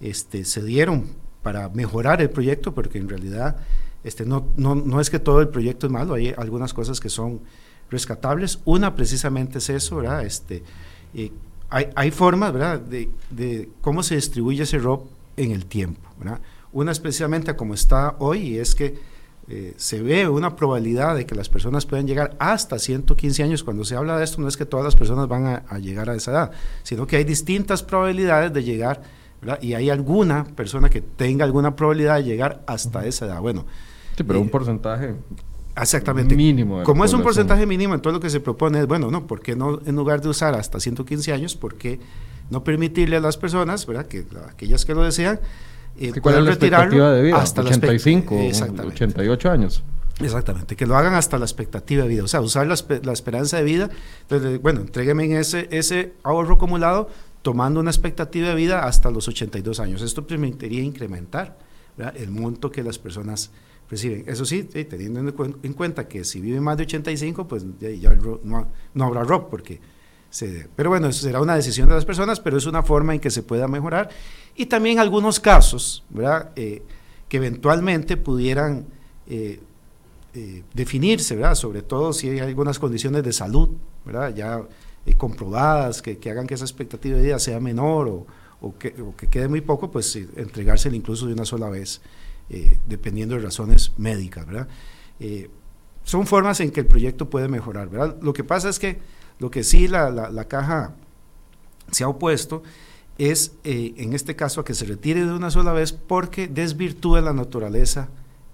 [0.00, 1.06] este, se dieron
[1.42, 3.56] para mejorar el proyecto, porque en realidad
[4.02, 7.40] este, no, es que todo el proyecto es malo, hay algunas cosas que son
[7.90, 8.60] rescatables.
[8.64, 10.24] Una precisamente es eso, ¿verdad?
[10.24, 10.62] Este,
[11.14, 11.32] eh,
[11.68, 16.40] hay, formas, ¿verdad?, de, cómo se distribuye ese ROP en el tiempo, ¿verdad?
[16.72, 18.98] Una especialmente como está hoy es que
[19.48, 23.62] eh, se ve una probabilidad de que las personas puedan llegar hasta 115 años.
[23.62, 26.14] Cuando se habla de esto, no es que todas las personas van a, llegar a
[26.14, 26.50] esa edad,
[26.82, 29.02] sino que hay distintas probabilidades de llegar,
[29.60, 33.40] y hay alguna persona que tenga alguna probabilidad de llegar hasta esa edad.
[33.40, 33.64] Bueno,
[34.16, 35.14] sí, pero un eh, porcentaje
[35.80, 36.82] exactamente mínimo.
[36.82, 39.54] Como es un porcentaje mínimo, entonces lo que se propone es, bueno, no, ¿por qué
[39.54, 42.00] no, en lugar de usar hasta 115 años, por qué
[42.50, 44.06] no permitirle a las personas, ¿verdad?
[44.06, 45.38] que aquellas que lo desean,
[45.98, 47.36] eh, ¿Cuál es la expectativa de vida?
[47.36, 48.36] Hasta 85,
[48.86, 49.82] 88 años.
[50.20, 53.64] Exactamente, que lo hagan hasta la expectativa de vida, o sea, usar la, esperanza de
[53.64, 53.90] vida.
[54.22, 57.08] Entonces, bueno, entrégueme ese, ese ahorro acumulado
[57.42, 60.02] tomando una expectativa de vida hasta los 82 años.
[60.02, 61.58] Esto permitiría incrementar
[62.16, 63.50] el monto que las personas
[63.90, 64.24] reciben.
[64.26, 65.20] Eso sí, teniendo
[65.62, 68.10] en, cuenta que si viven más de 85, pues ya,
[68.42, 69.80] no, no, habrá rock, porque
[70.30, 73.20] se, pero bueno, eso será una decisión de las personas, pero es una forma en
[73.20, 74.10] que se pueda mejorar
[74.54, 76.50] y también algunos casos, ¿verdad?
[76.56, 76.82] Eh,
[77.28, 78.86] que eventualmente pudieran
[79.26, 79.60] eh,
[80.34, 81.54] eh, definirse, ¿verdad?
[81.54, 83.70] Sobre todo si hay algunas condiciones de salud,
[84.04, 84.34] ¿verdad?
[84.34, 84.62] Ya
[85.16, 88.26] comprobadas que, que, hagan que esa expectativa de vida sea menor o,
[88.60, 92.00] o, que, o que, quede muy poco, pues entregársela incluso de una sola vez,
[92.86, 94.68] dependiendo de razones médicas, ¿verdad?
[96.02, 98.16] son formas en que el proyecto puede mejorar, ¿verdad?
[98.22, 99.00] Lo que pasa es que
[99.38, 100.94] lo que sí la, la, la caja
[101.90, 102.62] se ha opuesto
[103.18, 107.20] es, eh, en este caso, a que se retire de una sola vez porque desvirtúa
[107.20, 108.08] la naturaleza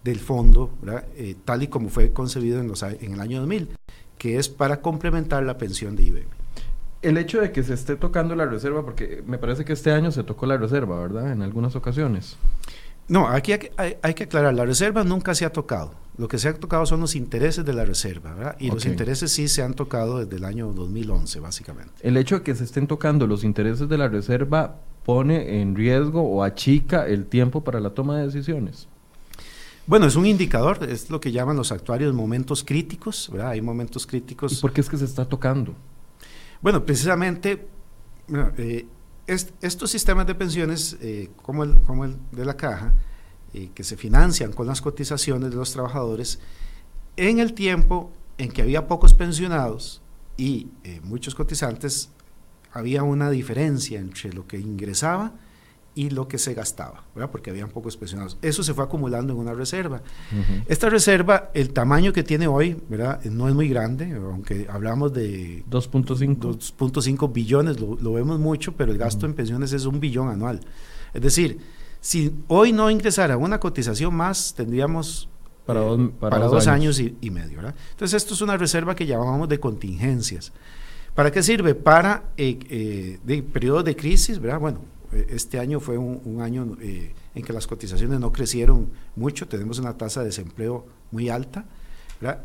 [0.04, 0.70] del fondo,
[1.16, 3.70] eh, tal y como fue concebido en, los, en el año 2000,
[4.18, 6.28] que es para complementar la pensión de IBM.
[7.02, 10.12] El hecho de que se esté tocando la reserva, porque me parece que este año
[10.12, 11.32] se tocó la reserva, ¿verdad?
[11.32, 12.36] En algunas ocasiones.
[13.08, 15.92] No, aquí hay, que aclarar, la reserva nunca se ha tocado.
[16.18, 18.56] Lo que se ha tocado son los intereses de la reserva, ¿verdad?
[18.58, 21.94] Y los intereses sí se han tocado desde el año 2011, básicamente.
[22.00, 26.22] El hecho de que se estén tocando los intereses de la reserva pone en riesgo
[26.22, 28.88] o achica el tiempo para la toma de decisiones.
[29.86, 33.50] Bueno, es un indicador, es lo que llaman los actuarios momentos críticos, ¿verdad?
[33.50, 34.52] Hay momentos críticos.
[34.52, 35.74] ¿Y por qué es que se está tocando?
[36.60, 37.66] Bueno, precisamente,
[38.58, 38.86] eh,
[39.26, 42.94] estos sistemas de pensiones, eh, como, el, como el de la caja,
[43.54, 46.40] eh, que se financian con las cotizaciones de los trabajadores,
[47.16, 50.00] en el tiempo en que había pocos pensionados
[50.36, 52.10] y eh, muchos cotizantes,
[52.72, 55.32] había una diferencia entre lo que ingresaba
[55.94, 57.30] y lo que se gastaba, ¿verdad?
[57.30, 58.38] porque habían pocos pensionados.
[58.40, 60.00] Eso se fue acumulando en una reserva.
[60.66, 63.22] Esta reserva, el tamaño que tiene hoy, ¿verdad?
[63.24, 69.26] no es muy grande, aunque hablamos de 2.5 billones, lo, vemos mucho, pero el gasto
[69.26, 70.60] en pensiones es un billón anual.
[71.12, 71.58] Es decir,
[72.02, 75.30] si hoy no ingresara una cotización más, tendríamos
[75.64, 77.56] para, dos, para años, y, medio.
[77.56, 77.74] ¿verdad?
[77.92, 80.52] Entonces, esto es una reserva que llamamos de contingencias.
[81.14, 81.74] ¿Para qué sirve?
[81.74, 84.60] Para eh, eh, de periodos de crisis, ¿verdad?
[84.60, 84.80] Bueno,
[85.12, 89.78] eh, este año fue un, año eh, en que las cotizaciones no crecieron mucho, tenemos
[89.78, 91.64] una tasa de desempleo muy alta,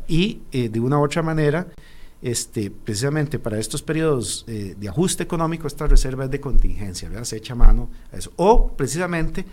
[0.08, 1.68] y eh, de una u otra manera,
[2.22, 7.54] este, precisamente para estos periodos de ajuste económico, esta reserva es de contingencia, se echa
[7.54, 9.44] mano a eso, o precisamente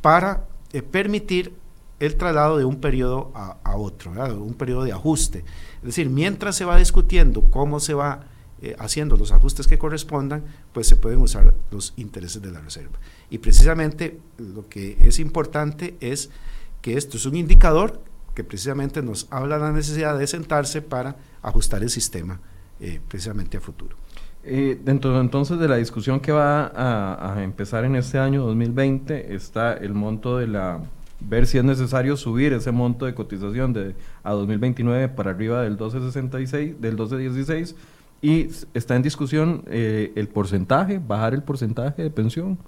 [0.00, 0.44] para
[0.90, 1.54] permitir
[2.00, 5.44] el traslado de un periodo a, a otro, un periodo de ajuste.
[5.78, 8.24] Es decir, mientras se va discutiendo cómo se va
[8.62, 10.44] eh, haciendo los ajustes que correspondan,
[10.74, 12.98] pues se pueden usar los intereses de la reserva.
[13.30, 16.28] Y precisamente lo que es importante es
[16.82, 18.02] que esto es un indicador
[18.34, 22.40] que precisamente nos habla de la necesidad de sentarse para ajustar el sistema
[22.80, 23.96] eh, precisamente a futuro.
[24.42, 29.34] Eh, dentro entonces de la discusión que va a, a, empezar en este año 2020
[29.34, 30.80] está el monto de la
[31.20, 35.72] ver si es necesario subir ese monto de cotización de a 2029 para arriba del
[35.72, 37.76] 1266 del 1216
[38.22, 42.58] Y está en discusión eh, el porcentaje, bajar el porcentaje de pensión.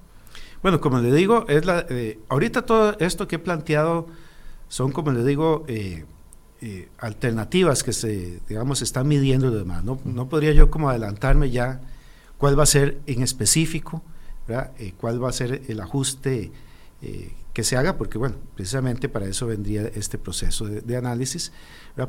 [0.63, 4.07] Bueno, como le digo, es la, eh, ahorita todo esto que he planteado
[4.69, 6.05] son, como le digo, eh,
[6.99, 9.85] alternativas que se, digamos, están midiendo y demás.
[9.85, 11.81] No, no podría yo como adelantarme ya
[12.39, 14.03] cuál va a ser en específico,
[14.97, 16.53] cuál va a ser el ajuste
[17.53, 21.53] que se haga, porque bueno, precisamente para eso vendría este proceso de, análisis,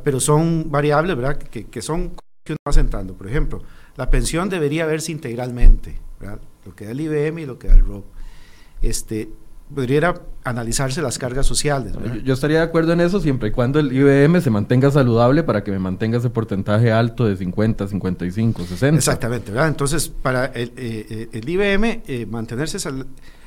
[0.04, 1.38] pero son variables ¿verdad?
[1.38, 3.14] Que, que, son que uno va sentando.
[3.16, 3.62] Por ejemplo,
[3.96, 5.98] la pensión debería verse integralmente,
[6.66, 8.06] lo que da el IBM y lo que da el ROP.
[8.82, 9.30] Este,
[9.74, 11.94] podría analizarse las cargas sociales.
[12.24, 15.64] Yo, estaría de acuerdo en eso siempre y cuando el IBM se mantenga saludable para
[15.64, 18.98] que me mantenga ese porcentaje alto de 50, 55, 60.
[18.98, 19.70] Exactamente, ¿verdad?
[19.70, 22.78] Entonces, para el, eh, eh, el IBM eh, mantenerse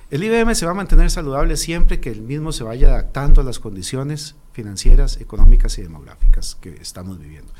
[0.09, 3.45] el IBM se va a mantener saludable siempre que el mismo se vaya adaptando a
[3.45, 7.53] las condiciones financieras, económicas y demográficas que estamos viviendo.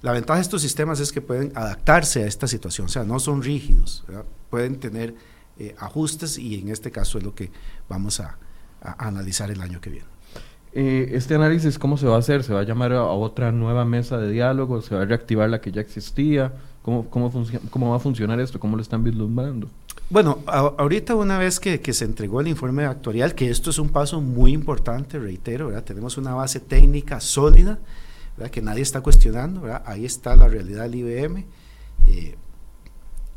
[0.00, 3.20] La ventaja de estos sistemas es que pueden adaptarse a esta situación, o sea, no
[3.20, 4.04] son rígidos,
[4.48, 5.14] pueden tener
[5.60, 7.50] eh, ajustes y en este caso es lo que
[7.86, 8.38] vamos a,
[8.80, 10.06] analizar el año que viene.
[10.72, 12.42] Eh, este análisis, ¿cómo se va a hacer?
[12.44, 14.80] ¿Se va a llamar a otra nueva mesa de diálogo?
[14.80, 16.54] ¿Se va a reactivar la que ya existía?
[16.80, 17.30] ¿Cómo, cómo,
[17.68, 18.58] cómo va a funcionar esto?
[18.58, 19.68] ¿Cómo lo están vislumbrando?
[20.08, 24.22] Bueno, ahorita una vez que, se entregó el informe actuarial, que esto es un paso
[24.22, 25.84] muy importante, reitero, ¿verdad?
[25.84, 27.78] tenemos una base técnica sólida,
[28.38, 28.50] ¿verdad?
[28.50, 29.82] que nadie está cuestionando, ¿verdad?
[29.84, 31.44] ahí está la realidad del IBM,
[32.08, 32.34] eh,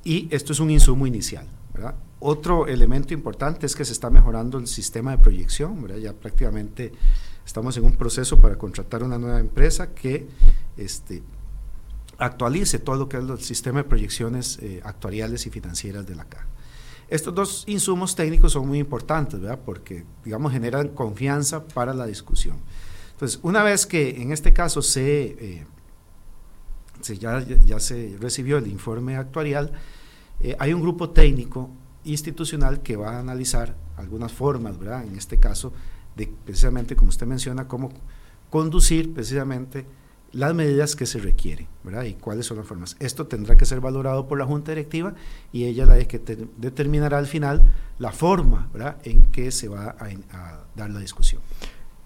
[0.05, 1.47] y esto es un insumo inicial.
[1.73, 1.95] ¿verdad?
[2.25, 6.93] Otro elemento importante es que se está mejorando el sistema de proyección, ya prácticamente
[7.45, 10.25] estamos en un proceso para contratar una nueva empresa que
[10.77, 11.21] este,
[12.17, 16.23] actualice todo lo que es el sistema de proyecciones eh, actuariales y financieras de la
[16.23, 16.47] caja.
[17.09, 19.59] Estos dos insumos técnicos son muy importantes, ¿verdad?
[19.65, 22.55] Porque, digamos, generan confianza para la discusión.
[23.11, 25.67] Entonces, una vez que en este caso se, eh,
[27.19, 29.73] ya, ya, se recibió el informe actuarial,
[30.39, 31.69] eh, hay un grupo técnico
[32.05, 35.05] institucional que va a analizar algunas formas, ¿verdad?
[35.05, 35.73] En este caso,
[36.15, 37.91] de precisamente, como usted menciona, cómo
[38.49, 39.85] conducir precisamente
[40.33, 42.03] las medidas que se requieren, ¿verdad?
[42.03, 42.97] Y cuáles son las formas.
[42.99, 45.13] Esto tendrá que ser valorado por la Junta Directiva
[45.51, 46.19] y ella la que
[46.57, 47.63] determinará al final
[47.99, 48.97] la forma, ¿verdad?
[49.03, 51.41] En que se va a, dar la discusión.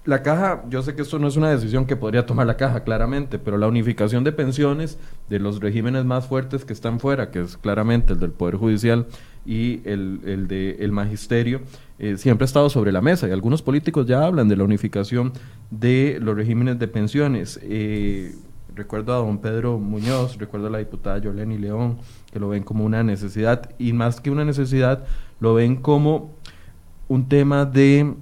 [0.04, 2.84] La caja, yo sé que esto no es una decisión que podría tomar la caja,
[2.84, 4.98] claramente, pero la unificación de pensiones
[5.30, 9.08] de los regímenes más fuertes que están fuera, que es claramente el del Poder Judicial
[9.48, 11.62] y el, el del magisterio,
[12.00, 15.32] eh, siempre ha estado sobre la mesa y algunos políticos ya hablan de la unificación
[15.72, 17.58] de los regímenes de pensiones.
[17.64, 18.36] Eh,
[18.76, 21.98] recuerdo a don Pedro Muñoz, recuerdo a la diputada Yoleni León,
[22.32, 25.06] que lo ven como una necesidad y más que una necesidad,
[25.40, 26.36] lo ven como
[27.08, 28.16] un tema de,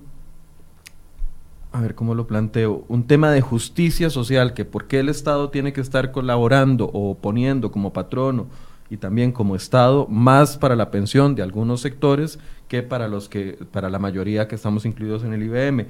[1.72, 5.50] a ver cómo lo planteo, un tema de justicia social, que por qué el Estado
[5.50, 8.46] tiene que estar colaborando o poniendo como patrono
[8.90, 13.58] y también como Estado más para la pensión de algunos sectores que para los que
[13.72, 15.88] para la mayoría que estamos incluidos en el IBM.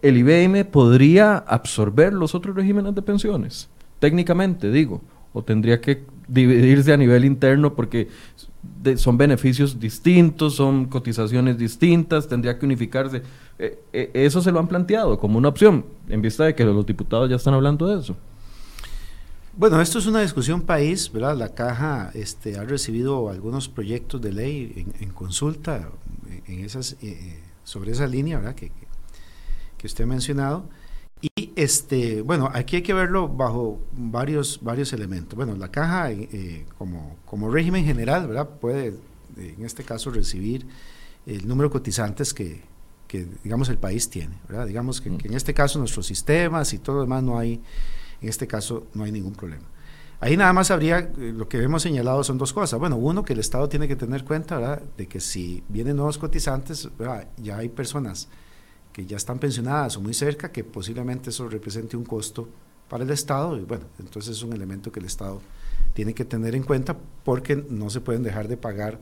[0.00, 3.68] El IBM podría absorber los otros regímenes de pensiones,
[3.98, 5.02] técnicamente digo,
[5.32, 8.08] o tendría que dividirse a nivel interno porque
[8.96, 13.22] son beneficios distintos, son cotizaciones distintas, tendría que unificarse.
[13.58, 16.86] Eh, eh, eso se lo han planteado como una opción, en vista de que los
[16.86, 18.16] diputados ya están hablando de eso.
[19.56, 21.36] Bueno, esto es una discusión país, ¿verdad?
[21.36, 25.90] La Caja este, ha recibido algunos proyectos de ley en, consulta
[26.48, 28.56] en esas, eh, sobre esa línea, ¿verdad?
[28.56, 28.72] Que,
[29.78, 30.68] que, usted ha mencionado.
[31.20, 35.36] Y este, bueno, aquí hay que verlo bajo varios, varios elementos.
[35.36, 38.48] Bueno, la caja eh, como, como régimen general, ¿verdad?
[38.48, 38.98] Puede,
[39.36, 40.66] en este caso, recibir
[41.26, 42.60] el número de cotizantes que,
[43.06, 44.66] que digamos, el país tiene, ¿verdad?
[44.66, 47.62] Digamos que, que, en este caso nuestros sistemas y todo lo demás no hay
[48.24, 49.64] en este caso no hay ningún problema.
[50.20, 52.80] Ahí nada más habría, eh, lo que hemos señalado son dos cosas.
[52.80, 56.88] Bueno, uno, que el Estado tiene que tener cuenta de que si vienen nuevos cotizantes,
[57.36, 58.28] ya hay personas
[58.92, 62.48] que ya están pensionadas o muy cerca, que posiblemente eso represente un costo
[62.88, 63.58] para el Estado.
[63.58, 65.42] Y bueno, entonces es un elemento que el Estado
[65.92, 68.98] tiene que tener en cuenta porque no se pueden dejar de pagar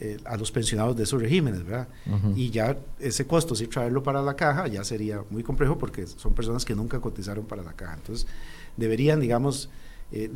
[0.00, 1.86] eh, a los pensionados de esos regímenes, ¿verdad?
[2.34, 6.32] Y ya ese costo, si traerlo para la caja, ya sería muy complejo porque son
[6.32, 7.94] personas que nunca cotizaron para la caja.
[7.94, 8.26] Entonces,
[8.78, 9.68] deberían, digamos,
[10.10, 10.30] eh,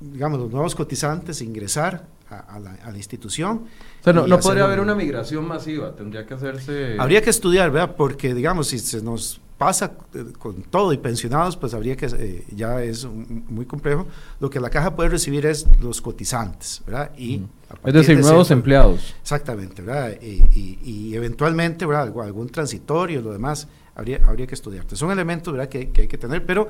[0.00, 3.64] digamos los nuevos cotizantes ingresar a, la, institución.
[4.00, 6.96] O sea, no, no podría haber una migración masiva, tendría que hacerse...
[6.98, 7.96] Habría que estudiar, ¿verdad?
[7.96, 12.44] Porque, digamos, si se nos pasa eh, con todo y pensionados, pues habría que, eh,
[12.54, 14.06] ya es muy complejo.
[14.40, 17.12] Lo que la caja puede recibir es los cotizantes, ¿verdad?
[17.16, 17.42] Y
[17.84, 19.14] Es decir, nuevos empleados.
[19.20, 20.16] Exactamente, ¿verdad?
[20.20, 22.12] Y, y, eventualmente, ¿verdad?
[22.22, 24.84] Algún transitorio, lo demás, habría, habría que estudiar.
[24.92, 25.68] Son elementos, ¿verdad?
[25.68, 26.68] Que, que hay que tener, pero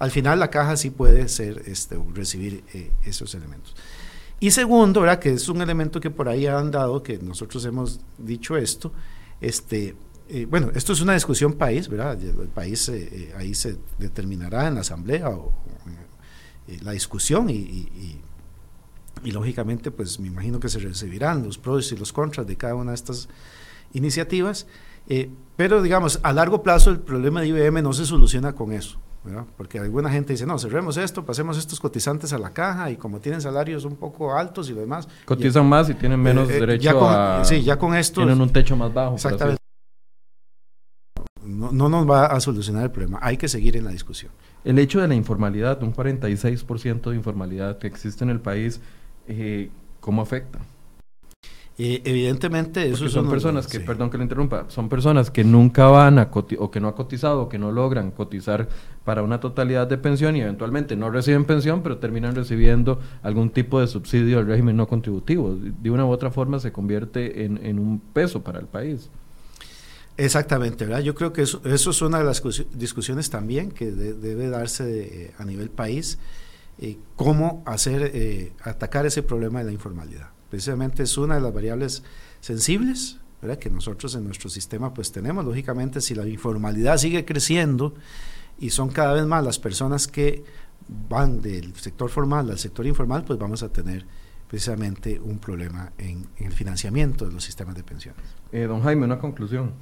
[0.00, 3.76] al final la caja sí puede ser, este, recibir eh, esos elementos.
[4.40, 5.18] Y segundo, ¿verdad?
[5.18, 8.92] que es un elemento que por ahí han dado, que nosotros hemos dicho esto,
[9.42, 9.94] este,
[10.30, 12.18] eh, bueno, esto es una discusión país, ¿verdad?
[12.18, 15.52] El país eh, ahí se determinará en la asamblea o,
[16.82, 18.20] la discusión y, y,
[19.24, 22.92] lógicamente pues me imagino que se recibirán los pros y los contras de cada una
[22.92, 23.28] de estas
[23.92, 24.66] iniciativas,
[25.56, 28.98] pero digamos, a largo plazo el problema de IBM no se soluciona con eso.
[29.56, 33.20] Porque alguna gente dice, no, cerremos esto, pasemos estos cotizantes a la caja y como
[33.20, 35.08] tienen salarios un poco altos y lo demás.
[35.26, 37.44] Cotizan más y tienen menos eh, eh, derecho a...
[37.44, 38.22] Sí, ya con esto...
[38.22, 39.14] Tienen un techo más bajo.
[39.14, 39.60] Exactamente.
[41.44, 44.30] No, no, nos va a solucionar el problema, hay que seguir en la discusión.
[44.64, 48.80] El hecho de la informalidad, un 46% de informalidad que existe en el país,
[49.30, 49.70] eh,
[50.00, 50.58] ¿cómo afecta?
[51.82, 56.30] evidentemente, eso son personas que, perdón que le interrumpa, son personas que nunca van a
[56.58, 58.68] o que no ha cotizado o que no logran cotizar
[59.04, 63.80] para una totalidad de pensión y eventualmente no reciben pensión, pero terminan recibiendo algún tipo
[63.80, 65.54] de subsidio al régimen no contributivo.
[65.56, 69.08] De una u otra forma se convierte en, un peso para el país.
[70.18, 71.00] Exactamente, ¿verdad?
[71.00, 72.42] Yo creo que eso, es una de las
[72.74, 76.18] discusiones también que debe darse a nivel país,
[76.80, 81.54] eh, cómo hacer, eh, atacar ese problema de la informalidad precisamente es una de las
[81.54, 82.02] variables
[82.40, 83.58] sensibles ¿verdad?
[83.58, 85.44] que nosotros en nuestro sistema pues tenemos.
[85.44, 87.94] Lógicamente, si la informalidad sigue creciendo
[88.58, 90.44] y son cada vez más las personas que
[91.08, 94.04] van del sector formal al sector informal, pues vamos a tener
[94.48, 98.22] precisamente un problema en, el financiamiento de los sistemas de pensiones.
[98.50, 99.72] Eh, don Jaime, una conclusión.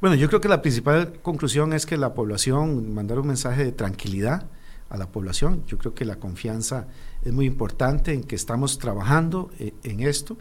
[0.00, 3.72] Bueno, yo creo que la principal conclusión es que la población, mandar un mensaje de
[3.72, 4.50] tranquilidad
[4.88, 6.86] a la población, yo creo que la confianza
[7.24, 10.36] es muy importante en que estamos trabajando eh, en esto,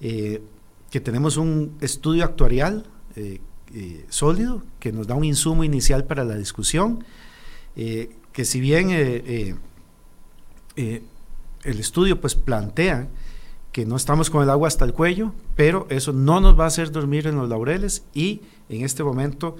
[0.00, 0.42] eh,
[0.90, 3.40] que tenemos un estudio actuarial eh,
[4.08, 7.04] sólido que nos da un insumo inicial para la discusión,
[7.74, 9.58] que si bien el
[11.64, 13.08] estudio pues plantea
[13.72, 16.68] que no estamos con el agua hasta el cuello, pero eso no nos va a
[16.68, 19.56] hacer dormir en los laureles y en este momento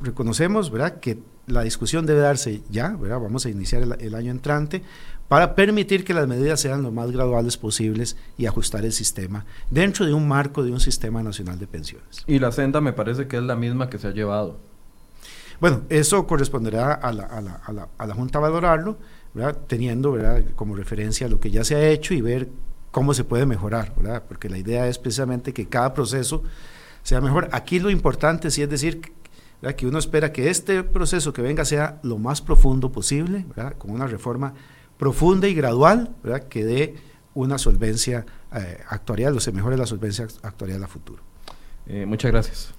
[0.00, 1.00] reconocemos ¿verdad?
[1.00, 3.20] que la discusión debe darse ya, ¿verdad?
[3.20, 4.82] vamos a iniciar el, año entrante,
[5.28, 10.06] para permitir que las medidas sean lo más graduales posibles y ajustar el sistema dentro
[10.06, 12.24] de un marco de un sistema nacional de pensiones.
[12.26, 14.58] Y la senda me parece que es la misma que se ha llevado.
[15.60, 18.98] Bueno, eso corresponderá a la, a la, a la, a la Junta valorarlo,
[19.32, 19.58] ¿verdad?
[19.66, 20.44] teniendo ¿verdad?
[20.56, 22.48] como referencia lo que ya se ha hecho y ver
[22.90, 24.24] cómo se puede mejorar, ¿verdad?
[24.28, 26.42] porque la idea es precisamente que cada proceso
[27.02, 27.48] sea mejor.
[27.52, 29.00] Aquí lo importante sí es decir
[29.72, 33.46] que uno espera que este proceso que venga sea lo más profundo posible,
[33.78, 34.54] con una reforma
[34.98, 36.14] profunda y gradual
[36.48, 36.94] que dé
[37.34, 41.22] una solvencia eh, actuarial o se mejore la solvencia actuarial a futuro.
[41.86, 42.74] Eh, muchas gracias.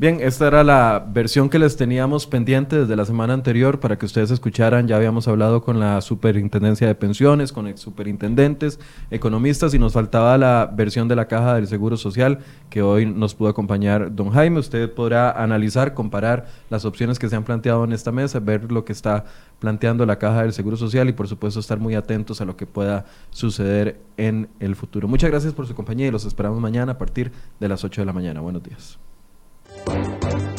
[0.00, 4.06] Bien, esta era la versión que les teníamos pendiente desde la semana anterior para que
[4.06, 4.88] ustedes escucharan.
[4.88, 8.80] Ya habíamos hablado con la Superintendencia de Pensiones, con ex superintendentes,
[9.10, 12.38] economistas y nos faltaba la versión de la Caja del Seguro Social
[12.70, 14.60] que hoy nos pudo acompañar don Jaime.
[14.60, 18.86] Usted podrá analizar, comparar las opciones que se han planteado en esta mesa, ver lo
[18.86, 19.26] que está
[19.58, 22.64] planteando la Caja del Seguro Social y por supuesto estar muy atentos a lo que
[22.64, 25.08] pueda suceder en el futuro.
[25.08, 28.06] Muchas gracias por su compañía y los esperamos mañana a partir de las 8 de
[28.06, 28.40] la mañana.
[28.40, 28.98] Buenos días.
[29.86, 30.49] Música